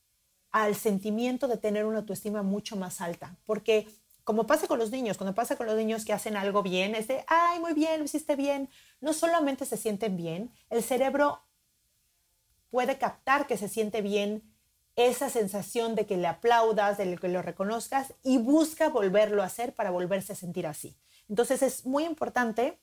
al 0.52 0.76
sentimiento 0.76 1.48
de 1.48 1.58
tener 1.58 1.86
una 1.86 2.00
autoestima 2.00 2.42
mucho 2.42 2.76
más 2.76 3.02
alta, 3.02 3.38
porque 3.46 3.88
como 4.30 4.46
pasa 4.46 4.68
con 4.68 4.78
los 4.78 4.92
niños, 4.92 5.18
cuando 5.18 5.34
pasa 5.34 5.56
con 5.56 5.66
los 5.66 5.76
niños 5.76 6.06
que 6.06 6.14
hacen 6.14 6.38
algo 6.38 6.62
bien, 6.62 6.94
es 6.94 7.08
de, 7.08 7.26
ay, 7.26 7.60
muy 7.60 7.74
bien, 7.74 7.98
lo 7.98 8.06
hiciste 8.06 8.36
bien, 8.36 8.70
no 9.02 9.14
solamente 9.14 9.66
se 9.66 9.76
sienten 9.76 10.18
bien, 10.18 10.52
el 10.70 10.84
cerebro 10.84 11.42
puede 12.70 13.00
captar 13.00 13.48
que 13.48 13.58
se 13.58 13.68
siente 13.68 14.04
bien 14.04 14.44
esa 14.96 15.32
sensación 15.32 15.96
de 15.96 16.06
que 16.06 16.16
le 16.16 16.28
aplaudas, 16.28 17.00
de 17.00 17.18
que 17.18 17.28
lo 17.28 17.42
reconozcas 17.42 18.14
y 18.22 18.38
busca 18.38 18.90
volverlo 18.90 19.42
a 19.42 19.48
hacer 19.48 19.74
para 19.74 19.90
volverse 19.90 20.34
a 20.34 20.36
sentir 20.36 20.68
así. 20.68 20.96
Entonces 21.28 21.64
es 21.64 21.88
muy 21.88 22.04
importante 22.04 22.80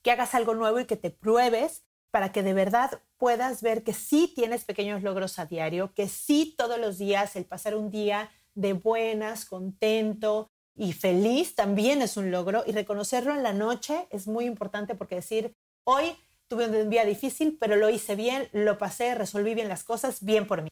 que 0.00 0.12
hagas 0.12 0.34
algo 0.34 0.54
nuevo 0.54 0.80
y 0.80 0.86
que 0.86 0.96
te 0.96 1.10
pruebes 1.10 1.82
para 2.10 2.32
que 2.32 2.42
de 2.42 2.54
verdad 2.54 3.02
puedas 3.18 3.60
ver 3.60 3.84
que 3.84 3.92
sí 3.92 4.32
tienes 4.34 4.64
pequeños 4.64 5.02
logros 5.02 5.38
a 5.38 5.44
diario, 5.44 5.92
que 5.92 6.08
sí 6.08 6.54
todos 6.56 6.78
los 6.78 6.96
días 6.96 7.36
el 7.36 7.44
pasar 7.44 7.76
un 7.76 7.90
día 7.90 8.30
de 8.54 8.72
buenas, 8.72 9.44
contento 9.44 10.48
y 10.74 10.92
feliz 10.92 11.54
también 11.54 12.02
es 12.02 12.16
un 12.16 12.30
logro 12.30 12.64
y 12.66 12.72
reconocerlo 12.72 13.34
en 13.34 13.42
la 13.42 13.52
noche 13.52 14.06
es 14.10 14.26
muy 14.26 14.46
importante 14.46 14.94
porque 14.94 15.16
decir, 15.16 15.54
hoy 15.84 16.16
tuve 16.48 16.66
un 16.66 16.90
día 16.90 17.04
difícil, 17.04 17.56
pero 17.58 17.76
lo 17.76 17.90
hice 17.90 18.16
bien, 18.16 18.48
lo 18.52 18.78
pasé, 18.78 19.14
resolví 19.14 19.54
bien 19.54 19.68
las 19.68 19.84
cosas, 19.84 20.22
bien 20.24 20.46
por 20.46 20.62
mí. 20.62 20.70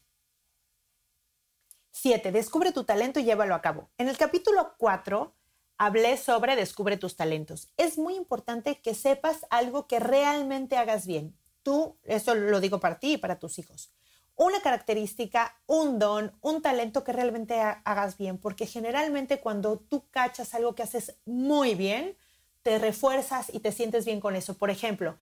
7. 1.93 2.33
Descubre 2.33 2.73
tu 2.73 2.85
talento 2.85 3.21
y 3.21 3.25
llévalo 3.25 3.55
a 3.55 3.61
cabo. 3.61 3.91
En 3.99 4.09
el 4.09 4.17
capítulo 4.17 4.75
4 4.79 5.35
hablé 5.77 6.17
sobre 6.17 6.57
descubre 6.57 6.97
tus 6.97 7.17
talentos. 7.17 7.73
Es 7.77 7.99
muy 7.99 8.15
importante 8.15 8.81
que 8.81 8.95
sepas 8.95 9.47
algo 9.51 9.87
que 9.87 10.01
realmente 10.01 10.77
hagas 10.77 11.07
bien. 11.07 11.37
Tú, 11.63 11.99
eso 12.05 12.35
lo 12.35 12.61
digo 12.61 12.81
para 12.81 12.99
ti 12.99 13.15
y 13.15 13.19
para 13.19 13.39
tus 13.39 13.59
hijos. 13.59 13.93
Una 14.41 14.63
característica, 14.63 15.61
un 15.67 15.99
don, 15.99 16.33
un 16.41 16.63
talento 16.63 17.05
que 17.05 17.13
realmente 17.13 17.61
hagas 17.61 18.17
bien, 18.17 18.39
porque 18.39 18.65
generalmente 18.65 19.39
cuando 19.39 19.79
tú 19.79 20.09
cachas 20.11 20.55
algo 20.55 20.75
que 20.75 20.83
haces 20.83 21.19
muy 21.27 21.75
bien, 21.75 22.17
te 22.63 22.79
refuerzas 22.79 23.53
y 23.53 23.61
te 23.61 23.71
sientes 23.71 24.07
bien 24.07 24.19
con 24.19 24.37
eso. 24.37 24.57
Por 24.57 24.71
ejemplo, 24.71 25.21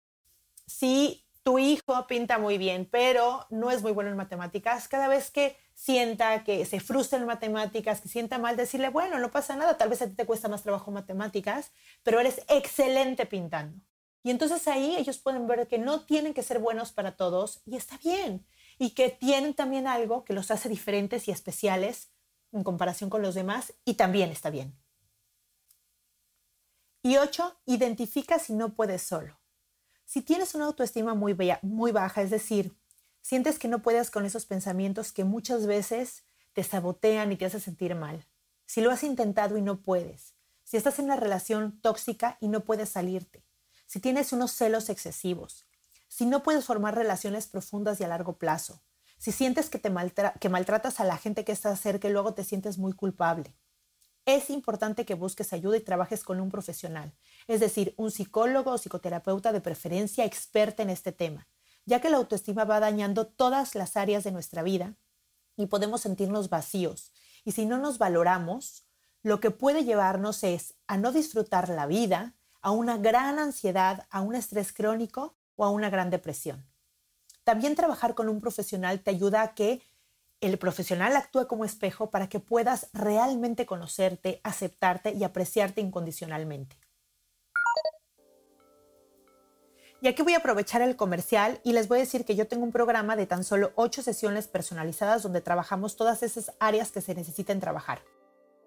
si 0.67 1.27
tu 1.43 1.59
hijo 1.59 2.07
pinta 2.07 2.39
muy 2.39 2.59
bien, 2.59 2.89
pero 2.89 3.45
no 3.51 3.73
es 3.73 3.83
muy 3.83 3.91
bueno 3.91 4.09
en 4.09 4.17
matemáticas, 4.17 4.87
cada 4.87 5.09
vez 5.09 5.33
que 5.33 5.57
sienta 5.75 6.45
que 6.45 6.65
se 6.65 6.79
frustra 6.79 7.19
en 7.19 7.27
matemáticas, 7.27 8.01
que 8.01 8.09
sienta 8.09 8.39
mal, 8.39 8.57
decirle, 8.57 8.89
bueno, 8.89 9.19
no 9.19 9.33
pasa 9.33 9.57
nada, 9.57 9.77
tal 9.77 9.89
vez 9.89 10.01
a 10.01 10.07
ti 10.07 10.15
te 10.15 10.27
cuesta 10.27 10.47
más 10.47 10.63
trabajo 10.63 10.93
matemáticas, 10.93 11.73
pero 12.05 12.21
eres 12.21 12.41
excelente 12.47 13.27
pintando. 13.27 13.83
Y 14.23 14.31
entonces 14.31 14.69
ahí 14.69 14.95
ellos 14.97 15.19
pueden 15.19 15.49
ver 15.49 15.67
que 15.67 15.79
no 15.79 16.03
tienen 16.03 16.35
que 16.35 16.45
ser 16.45 16.61
buenos 16.61 16.93
para 16.93 17.17
todos 17.17 17.63
y 17.67 17.75
está 17.75 17.99
bien. 17.99 18.47
Y 18.79 18.91
que 18.91 19.11
tienen 19.11 19.55
también 19.55 19.87
algo 19.87 20.25
que 20.25 20.33
los 20.33 20.51
hace 20.51 20.69
diferentes 20.69 21.29
y 21.29 21.31
especiales 21.31 22.11
en 22.53 22.63
comparación 22.63 23.11
con 23.11 23.23
los 23.23 23.35
demás 23.35 23.75
y 23.85 23.95
también 23.95 24.31
está 24.31 24.51
bien. 24.51 24.75
Y 27.03 27.17
ocho, 27.17 27.57
identifica 27.67 28.39
si 28.39 28.53
no 28.53 28.75
puedes 28.75 29.03
solo. 29.03 29.39
Si 30.05 30.23
tienes 30.23 30.55
una 30.55 30.67
autoestima 30.67 31.15
muy, 31.15 31.37
muy 31.63 31.93
baja, 31.93 32.23
es 32.23 32.31
decir, 32.31 32.75
sientes 33.21 33.59
que 33.59 33.69
no 33.69 33.83
puedes 33.83 34.11
con 34.11 34.25
esos 34.25 34.47
pensamientos 34.47 35.13
que 35.13 35.25
muchas 35.25 35.67
veces 35.67 36.25
te 36.55 36.65
sabotean 36.65 37.31
y 37.31 37.37
te 37.37 37.47
hacen 37.47 37.61
sentir 37.61 37.95
mal. 37.95 38.27
Si 38.67 38.81
lo 38.81 38.91
has 38.91 39.05
intentado 39.05 39.57
y 39.57 39.63
no 39.63 39.81
puedes. 39.81 40.35
Si 40.65 40.77
estás 40.77 40.99
en 40.99 41.07
una 41.07 41.17
relación 41.17 41.81
tóxica 41.81 42.37
y 42.41 42.49
no 42.49 42.65
puedes 42.65 42.91
salirte. 42.91 43.45
Si 43.87 44.01
tienes 44.01 44.33
unos 44.33 44.53
celos 44.53 44.91
excesivos. 44.91 45.67
Si 46.19 46.27
no 46.27 46.43
puedes 46.43 46.65
formar 46.65 46.97
relaciones 46.97 47.47
profundas 47.47 48.01
y 48.01 48.05
a 48.05 48.09
largo 48.09 48.39
plazo. 48.39 48.83
Si 49.19 49.31
sientes 49.31 49.71
que, 49.71 49.79
te 49.79 49.93
que 50.41 50.49
maltratas 50.49 50.99
a 50.99 51.05
la 51.05 51.17
gente 51.17 51.45
que 51.45 51.53
está 51.53 51.75
cerca 51.77 52.09
y 52.09 52.13
luego 52.13 52.35
te 52.35 52.43
sientes 52.43 52.77
muy 52.77 52.93
culpable 52.93 53.55
es 54.35 54.51
importante 54.51 55.07
que 55.07 55.15
busques 55.15 55.55
ayuda 55.55 55.79
y 55.79 55.81
trabajes 55.81 56.23
con 56.23 56.39
un 56.41 56.51
profesional, 56.51 57.15
es 57.47 57.61
decir, 57.61 57.95
un 57.97 58.11
psicólogo 58.11 58.73
o 58.73 58.79
psicoterapeuta 58.79 59.53
de 59.53 59.63
preferencia 59.63 60.27
experta 60.27 60.83
en 60.83 60.91
este 60.91 61.13
tema, 61.13 61.49
ya 61.87 62.03
que 62.03 62.11
la 62.11 62.19
autoestima 62.19 62.65
va 62.65 62.79
dañando 62.79 63.27
todas 63.27 63.75
las 63.75 63.97
áreas 63.97 64.25
de 64.25 64.33
nuestra 64.33 64.63
vida 64.63 64.97
y 65.57 65.67
podemos 65.67 66.03
sentirnos 66.03 66.51
vacíos. 66.51 67.13
Y 67.47 67.53
si 67.53 67.65
no 67.65 67.79
nos 67.79 67.97
valoramos, 67.97 68.85
lo 69.23 69.41
que 69.41 69.51
puede 69.51 69.85
llevarnos 69.85 70.45
es 70.45 70.75
a 70.87 70.99
no 70.99 71.11
disfrutar 71.11 71.71
la 71.71 71.87
vida, 71.87 72.35
a 72.61 72.71
una 72.71 72.99
gran 72.99 73.39
ansiedad, 73.39 74.07
a 74.11 74.21
un 74.21 74.35
estrés 74.35 74.75
crónico 74.75 75.38
o 75.59 75.65
a 75.65 75.71
una 75.71 75.91
gran 75.91 76.09
depresión. 76.09 76.65
También 77.45 77.75
trabajar 77.75 78.15
con 78.15 78.29
un 78.29 78.41
profesional 78.41 79.01
te 79.01 79.11
ayuda 79.11 79.43
a 79.43 79.55
que 79.55 79.83
el 80.41 80.57
profesional 80.57 81.17
actúa 81.17 81.49
como 81.49 81.65
espejo 81.65 82.11
para 82.11 82.29
que 82.29 82.41
puedas 82.41 82.89
realmente 82.93 83.67
conocerte, 83.67 84.41
aceptarte 84.45 85.13
y 85.13 85.25
apreciarte 85.25 85.81
incondicionalmente. 85.81 86.77
Y 90.01 90.07
aquí 90.07 90.23
voy 90.23 90.35
a 90.35 90.39
aprovechar 90.39 90.81
el 90.81 90.95
comercial 90.95 91.61
y 91.65 91.73
les 91.73 91.89
voy 91.89 91.99
a 91.99 92.03
decir 92.03 92.25
que 92.25 92.37
yo 92.37 92.47
tengo 92.47 92.63
un 92.63 92.71
programa 92.71 93.17
de 93.17 93.27
tan 93.27 93.43
solo 93.43 93.73
ocho 93.75 94.01
sesiones 94.01 94.47
personalizadas 94.47 95.25
donde 95.25 95.41
trabajamos 95.41 95.97
todas 95.97 96.23
esas 96.23 96.53
áreas 96.61 96.93
que 96.93 97.01
se 97.01 97.17
necesiten 97.17 97.59
trabajar. 97.59 98.01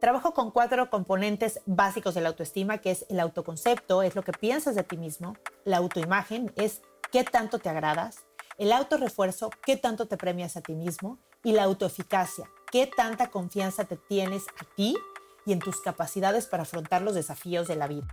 Trabajo 0.02 0.34
con 0.34 0.50
cuatro 0.50 0.90
componentes 0.90 1.62
básicos 1.68 2.16
de 2.16 2.22
la 2.22 2.30
autoestima, 2.30 2.80
que 2.80 2.90
es 2.90 3.06
el 3.12 3.20
autoconcepto, 3.20 4.02
es 4.02 4.16
lo 4.16 4.24
que 4.24 4.32
piensas 4.32 4.74
de 4.74 4.82
ti 4.82 4.98
mismo, 4.98 5.36
la 5.64 5.78
autoimagen, 5.78 6.52
es 6.56 6.82
qué 7.12 7.24
tanto 7.24 7.60
te 7.60 7.70
agradas, 7.70 8.26
el 8.58 8.72
autorrefuerzo, 8.72 9.52
qué 9.64 9.78
tanto 9.78 10.08
te 10.08 10.18
premias 10.18 10.58
a 10.58 10.62
ti 10.62 10.74
mismo, 10.74 11.20
y 11.44 11.52
la 11.52 11.66
autoeficacia. 11.66 12.50
¿Qué 12.72 12.88
tanta 12.88 13.28
confianza 13.30 13.86
te 13.86 13.96
tienes 13.96 14.48
a 14.60 14.66
ti 14.76 14.98
y 15.46 15.54
en 15.54 15.60
tus 15.60 15.80
capacidades 15.82 16.48
para 16.48 16.64
afrontar 16.64 17.04
los 17.04 17.14
desafíos 17.14 17.68
de 17.68 17.76
la 17.76 17.88
vida? 17.88 18.08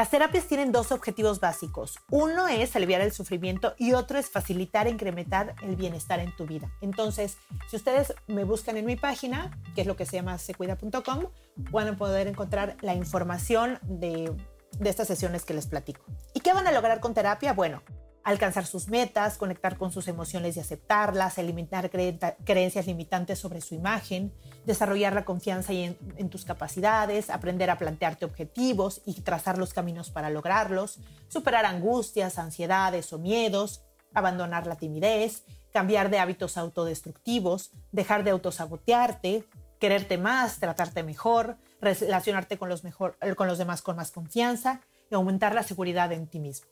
Las 0.00 0.08
terapias 0.08 0.46
tienen 0.46 0.72
dos 0.72 0.92
objetivos 0.92 1.40
básicos. 1.40 1.98
Uno 2.10 2.48
es 2.48 2.74
aliviar 2.74 3.02
el 3.02 3.12
sufrimiento 3.12 3.74
y 3.76 3.92
otro 3.92 4.18
es 4.18 4.30
facilitar 4.30 4.86
e 4.86 4.90
incrementar 4.90 5.54
el 5.62 5.76
bienestar 5.76 6.20
en 6.20 6.34
tu 6.34 6.46
vida. 6.46 6.72
Entonces, 6.80 7.36
si 7.68 7.76
ustedes 7.76 8.14
me 8.26 8.44
buscan 8.44 8.78
en 8.78 8.86
mi 8.86 8.96
página, 8.96 9.60
que 9.74 9.82
es 9.82 9.86
lo 9.86 9.96
que 9.96 10.06
se 10.06 10.16
llama 10.16 10.38
secuida.com, 10.38 11.26
van 11.54 11.88
a 11.88 11.96
poder 11.98 12.28
encontrar 12.28 12.78
la 12.80 12.94
información 12.94 13.78
de, 13.82 14.34
de 14.78 14.88
estas 14.88 15.06
sesiones 15.06 15.44
que 15.44 15.52
les 15.52 15.66
platico. 15.66 16.00
¿Y 16.32 16.40
qué 16.40 16.54
van 16.54 16.66
a 16.66 16.72
lograr 16.72 17.00
con 17.00 17.12
terapia? 17.12 17.52
Bueno, 17.52 17.82
alcanzar 18.30 18.66
sus 18.66 18.88
metas, 18.88 19.36
conectar 19.36 19.76
con 19.76 19.92
sus 19.92 20.08
emociones 20.08 20.56
y 20.56 20.60
aceptarlas, 20.60 21.38
eliminar 21.38 21.90
creencias 21.90 22.86
limitantes 22.86 23.38
sobre 23.38 23.60
su 23.60 23.74
imagen, 23.74 24.32
desarrollar 24.64 25.14
la 25.14 25.24
confianza 25.24 25.72
en, 25.72 25.96
en, 26.16 26.30
tus 26.30 26.44
capacidades, 26.44 27.30
aprender 27.30 27.70
a 27.70 27.78
plantearte 27.78 28.24
objetivos 28.24 29.02
y 29.04 29.20
trazar 29.20 29.58
los 29.58 29.74
caminos 29.74 30.10
para 30.10 30.30
lograrlos, 30.30 30.98
superar 31.28 31.66
angustias, 31.66 32.38
ansiedades 32.38 33.12
o 33.12 33.18
miedos, 33.18 33.82
abandonar 34.14 34.66
la 34.66 34.76
timidez, 34.76 35.44
cambiar 35.72 36.10
de 36.10 36.18
hábitos 36.18 36.56
autodestructivos, 36.56 37.70
dejar 37.92 38.24
de 38.24 38.30
autosabotearte, 38.30 39.44
quererte 39.78 40.18
más, 40.18 40.58
tratarte 40.58 41.02
mejor, 41.02 41.56
relacionarte 41.80 42.58
con 42.58 42.68
los, 42.68 42.84
mejor, 42.84 43.16
con 43.36 43.48
los 43.48 43.58
demás 43.58 43.82
con 43.82 43.96
más 43.96 44.10
confianza 44.10 44.82
y 45.10 45.14
aumentar 45.14 45.54
la 45.54 45.62
seguridad 45.62 46.12
en 46.12 46.26
ti 46.26 46.38
mismo. 46.38 46.68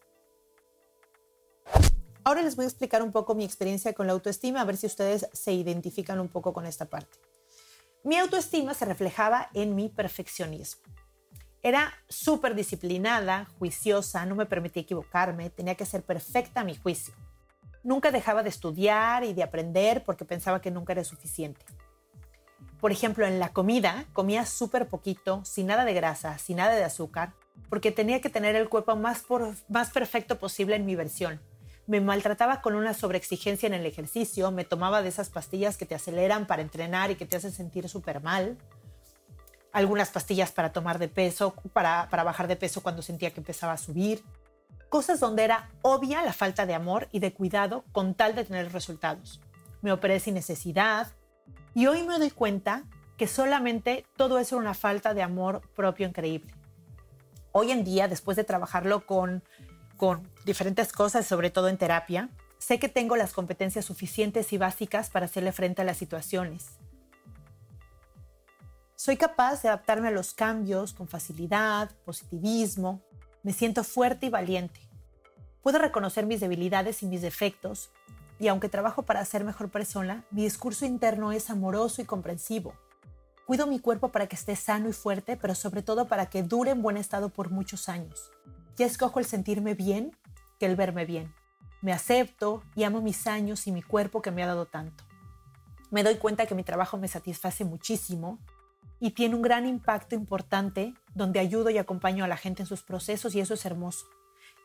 Ahora 2.29 2.43
les 2.43 2.57
voy 2.57 2.67
a 2.67 2.69
explicar 2.69 3.03
un 3.03 3.11
poco 3.11 3.35
mi 3.35 3.43
experiencia 3.43 3.95
con 3.95 4.07
la 4.07 4.13
autoestima, 4.13 4.61
a 4.61 4.65
ver 4.67 4.77
si 4.77 4.85
ustedes 4.85 5.31
se 5.33 5.55
identifican 5.55 6.21
un 6.21 6.29
poco 6.29 6.53
con 6.53 6.67
esta 6.67 6.85
parte. 6.85 7.17
Mi 8.05 8.19
autoestima 8.19 8.75
se 8.75 8.85
reflejaba 8.85 9.49
en 9.55 9.75
mi 9.75 9.89
perfeccionismo. 9.89 10.83
Era 11.63 11.91
súper 12.07 12.55
disciplinada, 12.55 13.47
juiciosa, 13.59 14.27
no 14.27 14.35
me 14.35 14.45
permitía 14.45 14.83
equivocarme, 14.83 15.49
tenía 15.49 15.75
que 15.75 15.87
ser 15.87 16.03
perfecta 16.03 16.61
a 16.61 16.65
mi 16.65 16.77
juicio. 16.77 17.15
Nunca 17.83 18.11
dejaba 18.11 18.43
de 18.43 18.51
estudiar 18.51 19.25
y 19.25 19.33
de 19.33 19.43
aprender 19.43 20.05
porque 20.05 20.27
pensaba 20.27 20.61
que 20.61 20.71
nunca 20.71 20.93
era 20.93 21.05
suficiente. 21.05 21.65
Por 22.79 22.93
ejemplo, 22.93 23.27
en 23.27 23.41
la 23.41 23.55
comida 23.55 24.05
comía 24.13 24.45
súper 24.45 24.87
poquito, 24.89 25.43
sin 25.47 25.69
nada 25.69 25.87
de 25.87 25.95
grasa, 25.95 26.37
sin 26.37 26.59
nada 26.59 26.75
de 26.75 26.85
azúcar, 26.85 27.33
porque 27.71 27.91
tenía 27.91 28.21
que 28.21 28.29
tener 28.29 28.55
el 28.55 28.69
cuerpo 28.69 28.97
más, 28.97 29.25
más 29.71 29.91
perfecto 29.93 30.39
posible 30.39 30.77
en 30.77 30.85
mi 30.85 30.95
versión 30.95 31.41
me 31.89 32.03
maltrataba 32.03 32.61
con 32.61 32.75
una 32.75 32.93
sobreexigencia 32.93 33.67
en 33.67 33.73
el 33.73 33.87
ejercicio, 33.87 34.51
me 34.51 34.65
tomaba 34.65 35.01
de 35.01 35.09
esas 35.09 35.31
pastillas 35.31 35.79
que 35.79 35.87
te 35.87 35.95
aceleran 35.95 36.47
para 36.47 36.61
entrenar 36.61 37.11
y 37.11 37.17
que 37.17 37.25
te 37.25 37.39
hacen 37.39 37.51
sentir 37.51 37.89
súper 37.89 38.23
mal, 38.23 38.59
algunas 39.73 40.11
pastillas 40.11 40.53
para 40.53 40.71
tomar 40.71 40.99
de 40.99 41.09
peso, 41.09 41.55
para, 41.73 42.09
para 42.11 42.25
bajar 42.25 42.47
de 42.47 42.57
peso 42.57 42.83
cuando 42.83 43.01
sentía 43.01 43.33
que 43.33 43.41
empezaba 43.41 43.73
a 43.73 43.79
subir, 43.79 44.23
cosas 44.91 45.19
donde 45.19 45.45
era 45.45 45.71
obvia 45.81 46.23
la 46.23 46.35
falta 46.35 46.67
de 46.67 46.75
amor 46.75 47.09
y 47.11 47.21
de 47.21 47.33
cuidado 47.33 47.85
con 47.91 48.15
tal 48.15 48.35
de 48.35 48.45
tener 48.45 48.71
resultados. 48.71 49.41
Me 49.81 49.91
operé 49.91 50.21
sin 50.21 50.35
necesidad 50.35 51.13
y 51.75 51.87
hoy 51.87 52.03
me 52.03 52.19
doy 52.19 52.31
cuenta 52.31 52.85
que 53.17 53.27
solamente 53.27 54.05
todo 54.19 54.39
eso 54.39 54.57
era 54.57 54.63
una 54.63 54.75
falta 54.75 55.15
de 55.15 55.23
amor 55.23 55.63
propio 55.75 56.07
increíble. 56.07 56.53
Hoy 57.53 57.71
en 57.71 57.83
día, 57.83 58.09
después 58.09 58.37
de 58.37 58.45
trabajarlo 58.45 59.07
con 59.07 59.43
con 59.99 60.27
diferentes 60.47 60.93
cosas, 60.93 61.27
sobre 61.27 61.51
todo 61.51 61.69
en 61.69 61.77
terapia, 61.77 62.31
sé 62.59 62.79
que 62.79 62.89
tengo 62.89 63.17
las 63.17 63.35
competencias 63.35 63.85
suficientes 63.85 64.53
y 64.55 64.57
básicas 64.57 65.11
para 65.11 65.27
hacerle 65.27 65.53
frente 65.53 65.83
a 65.83 65.85
las 65.85 65.99
situaciones. 65.99 66.79
Soy 68.97 69.17
capaz 69.17 69.63
de 69.63 69.69
adaptarme 69.69 70.09
a 70.09 70.13
los 70.13 70.33
cambios 70.33 70.95
con 70.95 71.09
facilidad, 71.09 71.91
positivismo, 72.05 73.03
me 73.43 73.53
siento 73.53 73.85
fuerte 73.85 74.27
y 74.27 74.31
valiente. 74.31 74.81
Puedo 75.63 75.79
reconocer 75.79 76.27
mis 76.27 76.41
debilidades 76.41 77.03
y 77.03 77.07
mis 77.07 77.21
defectos, 77.21 77.91
y 78.39 78.49
aunque 78.49 78.69
trabajo 78.69 79.03
para 79.03 79.25
ser 79.25 79.45
mejor 79.45 79.69
persona, 79.69 80.25
mi 80.31 80.45
discurso 80.45 80.87
interno 80.87 81.33
es 81.33 81.51
amoroso 81.51 82.01
y 82.01 82.05
comprensivo. 82.05 82.75
Cuido 83.47 83.67
mi 83.67 83.81
cuerpo 83.81 84.11
para 84.11 84.29
que 84.29 84.37
esté 84.37 84.55
sano 84.55 84.89
y 84.89 84.93
fuerte, 84.93 85.37
pero 85.37 85.55
sobre 85.55 85.83
todo 85.83 86.07
para 86.07 86.27
que 86.27 86.43
dure 86.45 86.71
en 86.71 86.83
buen 86.83 86.97
estado 86.97 87.31
por 87.31 87.51
muchos 87.51 87.89
años. 87.89 88.31
Ya 88.79 88.87
escojo 88.87 89.19
el 89.19 89.27
sentirme 89.27 89.75
bien 89.75 90.17
que 90.61 90.67
el 90.67 90.77
verme 90.77 91.05
bien. 91.05 91.35
Me 91.83 91.93
acepto 91.93 92.63
y 92.77 92.85
amo 92.85 93.01
mis 93.01 93.27
años 93.27 93.67
y 93.67 93.73
mi 93.73 93.83
cuerpo 93.83 94.23
que 94.23 94.31
me 94.31 94.45
ha 94.45 94.47
dado 94.47 94.67
tanto. 94.67 95.03
Me 95.91 96.05
doy 96.05 96.15
cuenta 96.15 96.47
que 96.47 96.55
mi 96.55 96.63
trabajo 96.63 96.97
me 96.97 97.09
satisface 97.09 97.65
muchísimo 97.65 98.39
y 99.01 99.11
tiene 99.11 99.35
un 99.35 99.43
gran 99.43 99.67
impacto 99.67 100.15
importante 100.15 100.95
donde 101.13 101.41
ayudo 101.41 101.71
y 101.71 101.79
acompaño 101.79 102.25
a 102.25 102.29
la 102.29 102.37
gente 102.37 102.63
en 102.63 102.67
sus 102.67 102.85
procesos 102.85 103.35
y 103.35 103.41
eso 103.41 103.55
es 103.55 103.67
hermoso. 103.67 104.07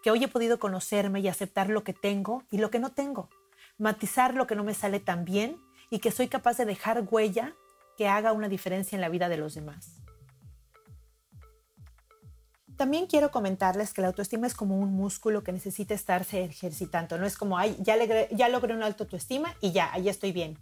Que 0.03 0.11
hoy 0.11 0.23
he 0.23 0.27
podido 0.27 0.59
conocerme 0.59 1.19
y 1.19 1.27
aceptar 1.27 1.69
lo 1.69 1.83
que 1.83 1.93
tengo 1.93 2.43
y 2.51 2.59
lo 2.59 2.69
que 2.69 2.77
no 2.77 2.91
tengo, 2.91 3.29
matizar 3.79 4.35
lo 4.35 4.45
que 4.45 4.55
no 4.55 4.63
me 4.63 4.75
sale 4.75 4.99
tan 4.99 5.25
bien 5.25 5.57
y 5.89 5.99
que 5.99 6.11
soy 6.11 6.27
capaz 6.27 6.57
de 6.57 6.65
dejar 6.65 7.07
huella 7.09 7.55
que 7.97 8.07
haga 8.07 8.31
una 8.31 8.47
diferencia 8.47 8.95
en 8.95 9.01
la 9.01 9.09
vida 9.09 9.27
de 9.27 9.37
los 9.37 9.55
demás. 9.55 10.02
También 12.77 13.07
quiero 13.07 13.31
comentarles 13.31 13.93
que 13.93 14.01
la 14.01 14.07
autoestima 14.07 14.47
es 14.47 14.55
como 14.55 14.77
un 14.77 14.93
músculo 14.93 15.43
que 15.43 15.51
necesita 15.51 15.93
estarse 15.93 16.43
ejercitando. 16.45 17.17
No 17.17 17.25
es 17.25 17.37
como, 17.37 17.57
ay, 17.57 17.77
ya, 17.79 17.95
ya 18.31 18.49
logré 18.49 18.73
una 18.73 18.87
alta 18.87 19.03
autoestima 19.03 19.55
y 19.61 19.71
ya, 19.71 19.91
ahí 19.93 20.09
estoy 20.09 20.31
bien. 20.31 20.57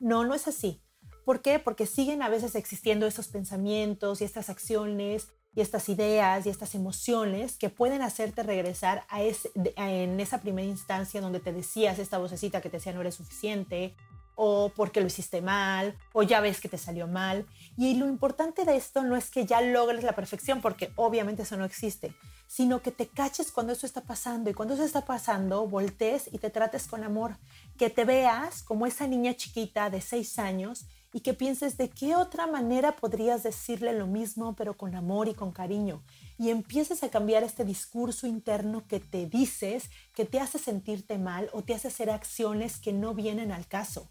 No, 0.00 0.24
no 0.24 0.34
es 0.34 0.48
así. 0.48 0.82
¿Por 1.24 1.42
qué? 1.42 1.58
Porque 1.58 1.86
siguen 1.86 2.22
a 2.22 2.28
veces 2.28 2.54
existiendo 2.54 3.06
esos 3.06 3.28
pensamientos 3.28 4.20
y 4.20 4.24
estas 4.24 4.48
acciones 4.48 5.28
y 5.54 5.60
estas 5.60 5.88
ideas 5.88 6.46
y 6.46 6.48
estas 6.48 6.74
emociones 6.74 7.58
que 7.58 7.68
pueden 7.68 8.02
hacerte 8.02 8.42
regresar 8.42 9.04
a 9.08 9.22
ese, 9.22 9.50
en 9.76 10.18
esa 10.20 10.40
primera 10.40 10.66
instancia 10.66 11.20
donde 11.20 11.40
te 11.40 11.52
decías 11.52 11.98
esta 11.98 12.18
vocecita 12.18 12.60
que 12.60 12.70
te 12.70 12.78
decía 12.78 12.92
no 12.92 13.00
eres 13.00 13.16
suficiente 13.16 13.94
o 14.42 14.72
porque 14.74 15.02
lo 15.02 15.06
hiciste 15.06 15.42
mal, 15.42 15.94
o 16.14 16.22
ya 16.22 16.40
ves 16.40 16.62
que 16.62 16.70
te 16.70 16.78
salió 16.78 17.06
mal. 17.06 17.44
Y 17.76 17.96
lo 17.96 18.08
importante 18.08 18.64
de 18.64 18.74
esto 18.74 19.02
no 19.02 19.14
es 19.14 19.28
que 19.30 19.44
ya 19.44 19.60
logres 19.60 20.02
la 20.02 20.14
perfección, 20.14 20.62
porque 20.62 20.90
obviamente 20.96 21.42
eso 21.42 21.58
no 21.58 21.66
existe, 21.66 22.14
sino 22.46 22.80
que 22.80 22.90
te 22.90 23.06
caches 23.06 23.52
cuando 23.52 23.74
eso 23.74 23.84
está 23.84 24.00
pasando 24.00 24.48
y 24.48 24.54
cuando 24.54 24.72
eso 24.72 24.84
está 24.84 25.04
pasando, 25.04 25.68
voltees 25.68 26.30
y 26.32 26.38
te 26.38 26.48
trates 26.48 26.86
con 26.86 27.04
amor, 27.04 27.36
que 27.76 27.90
te 27.90 28.06
veas 28.06 28.62
como 28.62 28.86
esa 28.86 29.06
niña 29.06 29.34
chiquita 29.34 29.90
de 29.90 30.00
seis 30.00 30.38
años 30.38 30.86
y 31.12 31.20
que 31.20 31.34
pienses 31.34 31.76
de 31.76 31.90
qué 31.90 32.16
otra 32.16 32.46
manera 32.46 32.92
podrías 32.92 33.42
decirle 33.42 33.92
lo 33.92 34.06
mismo, 34.06 34.54
pero 34.54 34.76
con 34.76 34.94
amor 34.94 35.28
y 35.28 35.34
con 35.34 35.52
cariño. 35.52 36.02
Y 36.38 36.48
empieces 36.48 37.02
a 37.02 37.10
cambiar 37.10 37.42
este 37.42 37.64
discurso 37.64 38.26
interno 38.26 38.86
que 38.86 39.00
te 39.00 39.26
dices, 39.26 39.90
que 40.14 40.24
te 40.24 40.40
hace 40.40 40.58
sentirte 40.58 41.18
mal 41.18 41.50
o 41.52 41.62
te 41.62 41.74
hace 41.74 41.88
hacer 41.88 42.10
acciones 42.10 42.78
que 42.78 42.92
no 42.92 43.12
vienen 43.12 43.52
al 43.52 43.66
caso, 43.66 44.08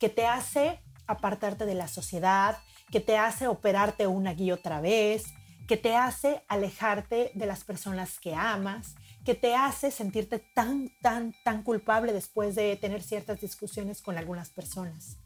que 0.00 0.08
te 0.08 0.26
hace 0.26 0.80
apartarte 1.06 1.66
de 1.66 1.74
la 1.74 1.86
sociedad, 1.86 2.58
que 2.90 3.00
te 3.00 3.18
hace 3.18 3.46
operarte 3.46 4.06
una 4.06 4.32
y 4.32 4.50
otra 4.50 4.80
vez, 4.80 5.24
que 5.68 5.76
te 5.76 5.94
hace 5.94 6.42
alejarte 6.48 7.30
de 7.34 7.46
las 7.46 7.62
personas 7.62 8.18
que 8.18 8.34
amas, 8.34 8.96
que 9.24 9.34
te 9.34 9.54
hace 9.54 9.90
sentirte 9.90 10.40
tan, 10.54 10.90
tan, 11.02 11.34
tan 11.44 11.62
culpable 11.62 12.12
después 12.12 12.54
de 12.54 12.74
tener 12.76 13.02
ciertas 13.02 13.40
discusiones 13.40 14.02
con 14.02 14.18
algunas 14.18 14.50
personas. 14.50 15.18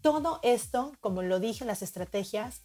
Todo 0.00 0.38
esto, 0.42 0.92
como 1.00 1.22
lo 1.22 1.40
dije 1.40 1.64
las 1.64 1.82
estrategias, 1.82 2.62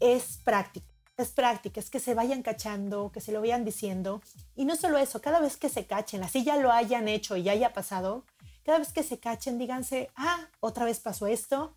es 0.00 0.38
práctica. 0.44 0.86
Es 1.16 1.30
práctica, 1.30 1.80
es 1.80 1.88
que 1.88 2.00
se 2.00 2.12
vayan 2.12 2.42
cachando, 2.42 3.10
que 3.10 3.22
se 3.22 3.32
lo 3.32 3.40
vayan 3.40 3.64
diciendo. 3.64 4.20
Y 4.54 4.66
no 4.66 4.76
solo 4.76 4.98
eso, 4.98 5.22
cada 5.22 5.40
vez 5.40 5.56
que 5.56 5.70
se 5.70 5.86
cachen, 5.86 6.22
así 6.22 6.44
ya 6.44 6.58
lo 6.58 6.72
hayan 6.72 7.08
hecho 7.08 7.38
y 7.38 7.44
ya 7.44 7.52
haya 7.52 7.72
pasado, 7.72 8.24
cada 8.66 8.80
vez 8.80 8.92
que 8.92 9.04
se 9.04 9.20
cachen, 9.20 9.58
díganse, 9.58 10.10
ah, 10.16 10.48
otra 10.58 10.84
vez 10.84 10.98
pasó 10.98 11.28
esto, 11.28 11.76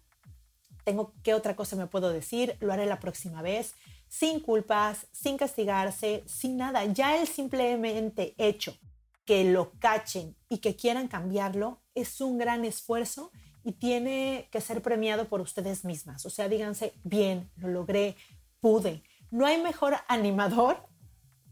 tengo 0.83 1.13
qué 1.21 1.35
otra 1.35 1.55
cosa 1.55 1.75
me 1.75 1.85
puedo 1.85 2.11
decir, 2.11 2.57
lo 2.61 2.73
haré 2.73 2.87
la 2.87 2.99
próxima 2.99 3.43
vez 3.43 3.75
sin 4.07 4.39
culpas, 4.39 5.05
sin 5.11 5.37
castigarse, 5.37 6.23
sin 6.25 6.57
nada. 6.57 6.83
Ya 6.85 7.21
el 7.21 7.27
simplemente 7.27 8.33
hecho 8.39 8.75
que 9.23 9.43
lo 9.43 9.73
cachen 9.77 10.35
y 10.49 10.57
que 10.57 10.75
quieran 10.75 11.07
cambiarlo 11.07 11.79
es 11.93 12.19
un 12.21 12.39
gran 12.39 12.65
esfuerzo 12.65 13.31
y 13.63 13.73
tiene 13.73 14.49
que 14.51 14.59
ser 14.59 14.81
premiado 14.81 15.29
por 15.29 15.41
ustedes 15.41 15.85
mismas. 15.85 16.25
O 16.25 16.31
sea, 16.31 16.49
díganse, 16.49 16.95
bien, 17.03 17.51
lo 17.57 17.67
logré, 17.67 18.15
pude. 18.59 19.03
No 19.29 19.45
hay 19.45 19.61
mejor 19.61 19.95
animador 20.07 20.83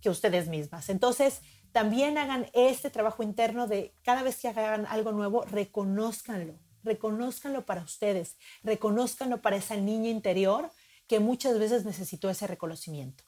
que 0.01 0.09
ustedes 0.09 0.47
mismas. 0.47 0.89
Entonces, 0.89 1.41
también 1.77 2.17
hagan 2.17 2.47
este 2.53 2.89
trabajo 2.89 3.21
interno 3.21 3.67
de 3.67 3.93
cada 4.01 4.23
vez 4.23 4.37
que 4.37 4.47
hagan 4.47 4.87
algo 4.87 5.11
nuevo, 5.11 5.43
reconózcanlo, 5.43 6.55
reconózcanlo 6.81 7.67
para 7.67 7.83
ustedes, 7.83 8.35
reconózcanlo 8.63 9.43
para 9.43 9.57
esa 9.57 9.75
niña 9.75 10.09
interior 10.09 10.71
que 11.05 11.19
muchas 11.19 11.59
veces 11.59 11.85
necesitó 11.85 12.31
ese 12.31 12.47
reconocimiento. 12.47 13.25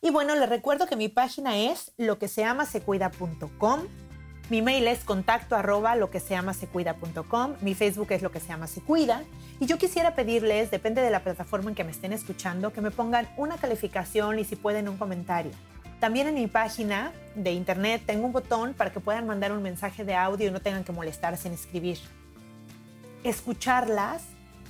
Y 0.00 0.08
bueno, 0.08 0.34
les 0.34 0.48
recuerdo 0.48 0.86
que 0.86 0.96
mi 0.96 1.10
página 1.10 1.58
es 1.58 1.92
lo 1.98 2.18
que 2.18 2.26
se 2.26 2.40
llama 2.40 2.64
secuida.com. 2.64 3.82
Mi 4.48 4.62
mail 4.62 4.88
es 4.88 5.04
contacto 5.04 5.56
arroba 5.56 5.94
lo 5.94 6.10
que 6.10 6.20
se 6.20 6.30
llama 6.30 6.54
secuida.com. 6.54 7.56
Mi 7.60 7.74
Facebook 7.74 8.12
es 8.12 8.22
lo 8.22 8.32
que 8.32 8.40
se 8.40 8.48
llama 8.48 8.66
secuida. 8.66 9.24
Y 9.60 9.66
yo 9.66 9.76
quisiera 9.76 10.14
pedirles, 10.14 10.70
depende 10.70 11.02
de 11.02 11.10
la 11.10 11.22
plataforma 11.22 11.68
en 11.68 11.76
que 11.76 11.84
me 11.84 11.90
estén 11.90 12.14
escuchando, 12.14 12.72
que 12.72 12.80
me 12.80 12.90
pongan 12.90 13.28
una 13.36 13.58
calificación 13.58 14.38
y 14.38 14.44
si 14.44 14.56
pueden 14.56 14.88
un 14.88 14.96
comentario. 14.96 15.52
También 16.00 16.28
en 16.28 16.34
mi 16.34 16.46
página 16.46 17.12
de 17.34 17.52
internet 17.52 18.02
tengo 18.06 18.24
un 18.26 18.32
botón 18.32 18.72
para 18.72 18.90
que 18.90 19.00
puedan 19.00 19.26
mandar 19.26 19.52
un 19.52 19.62
mensaje 19.62 20.02
de 20.02 20.14
audio 20.14 20.48
y 20.48 20.50
no 20.50 20.60
tengan 20.60 20.82
que 20.82 20.92
molestarse 20.92 21.46
en 21.46 21.54
escribir. 21.54 21.98
Escucharlas 23.22 24.22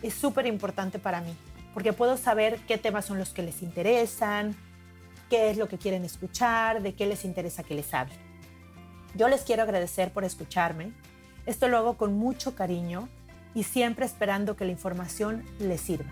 es 0.03 0.12
súper 0.12 0.47
importante 0.47 0.99
para 0.99 1.21
mí, 1.21 1.33
porque 1.73 1.93
puedo 1.93 2.16
saber 2.16 2.59
qué 2.66 2.79
temas 2.79 3.05
son 3.05 3.19
los 3.19 3.31
que 3.31 3.43
les 3.43 3.62
interesan, 3.62 4.57
qué 5.29 5.51
es 5.51 5.57
lo 5.57 5.69
que 5.69 5.79
quieren 5.79 6.05
escuchar, 6.05 6.83
de 6.83 6.95
qué 6.95 7.07
les 7.07 7.25
interesa 7.25 7.62
que 7.62 7.75
les 7.77 7.95
hable. 7.95 8.14
Yo 9.14 9.29
les 9.29 9.43
quiero 9.43 9.62
agradecer 9.62 10.12
por 10.12 10.25
escucharme. 10.25 10.93
Esto 11.47 11.69
lo 11.69 11.79
hago 11.79 11.97
con 11.97 12.14
mucho 12.14 12.57
cariño 12.57 13.09
y 13.55 13.62
siempre 13.62 14.05
esperando 14.05 14.57
que 14.57 14.64
la 14.64 14.73
información 14.73 15.45
les 15.61 15.81
sirva. 15.81 16.11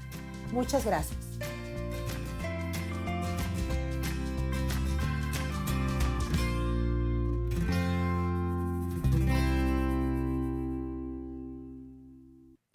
Muchas 0.53 0.85
gracias. 0.85 1.58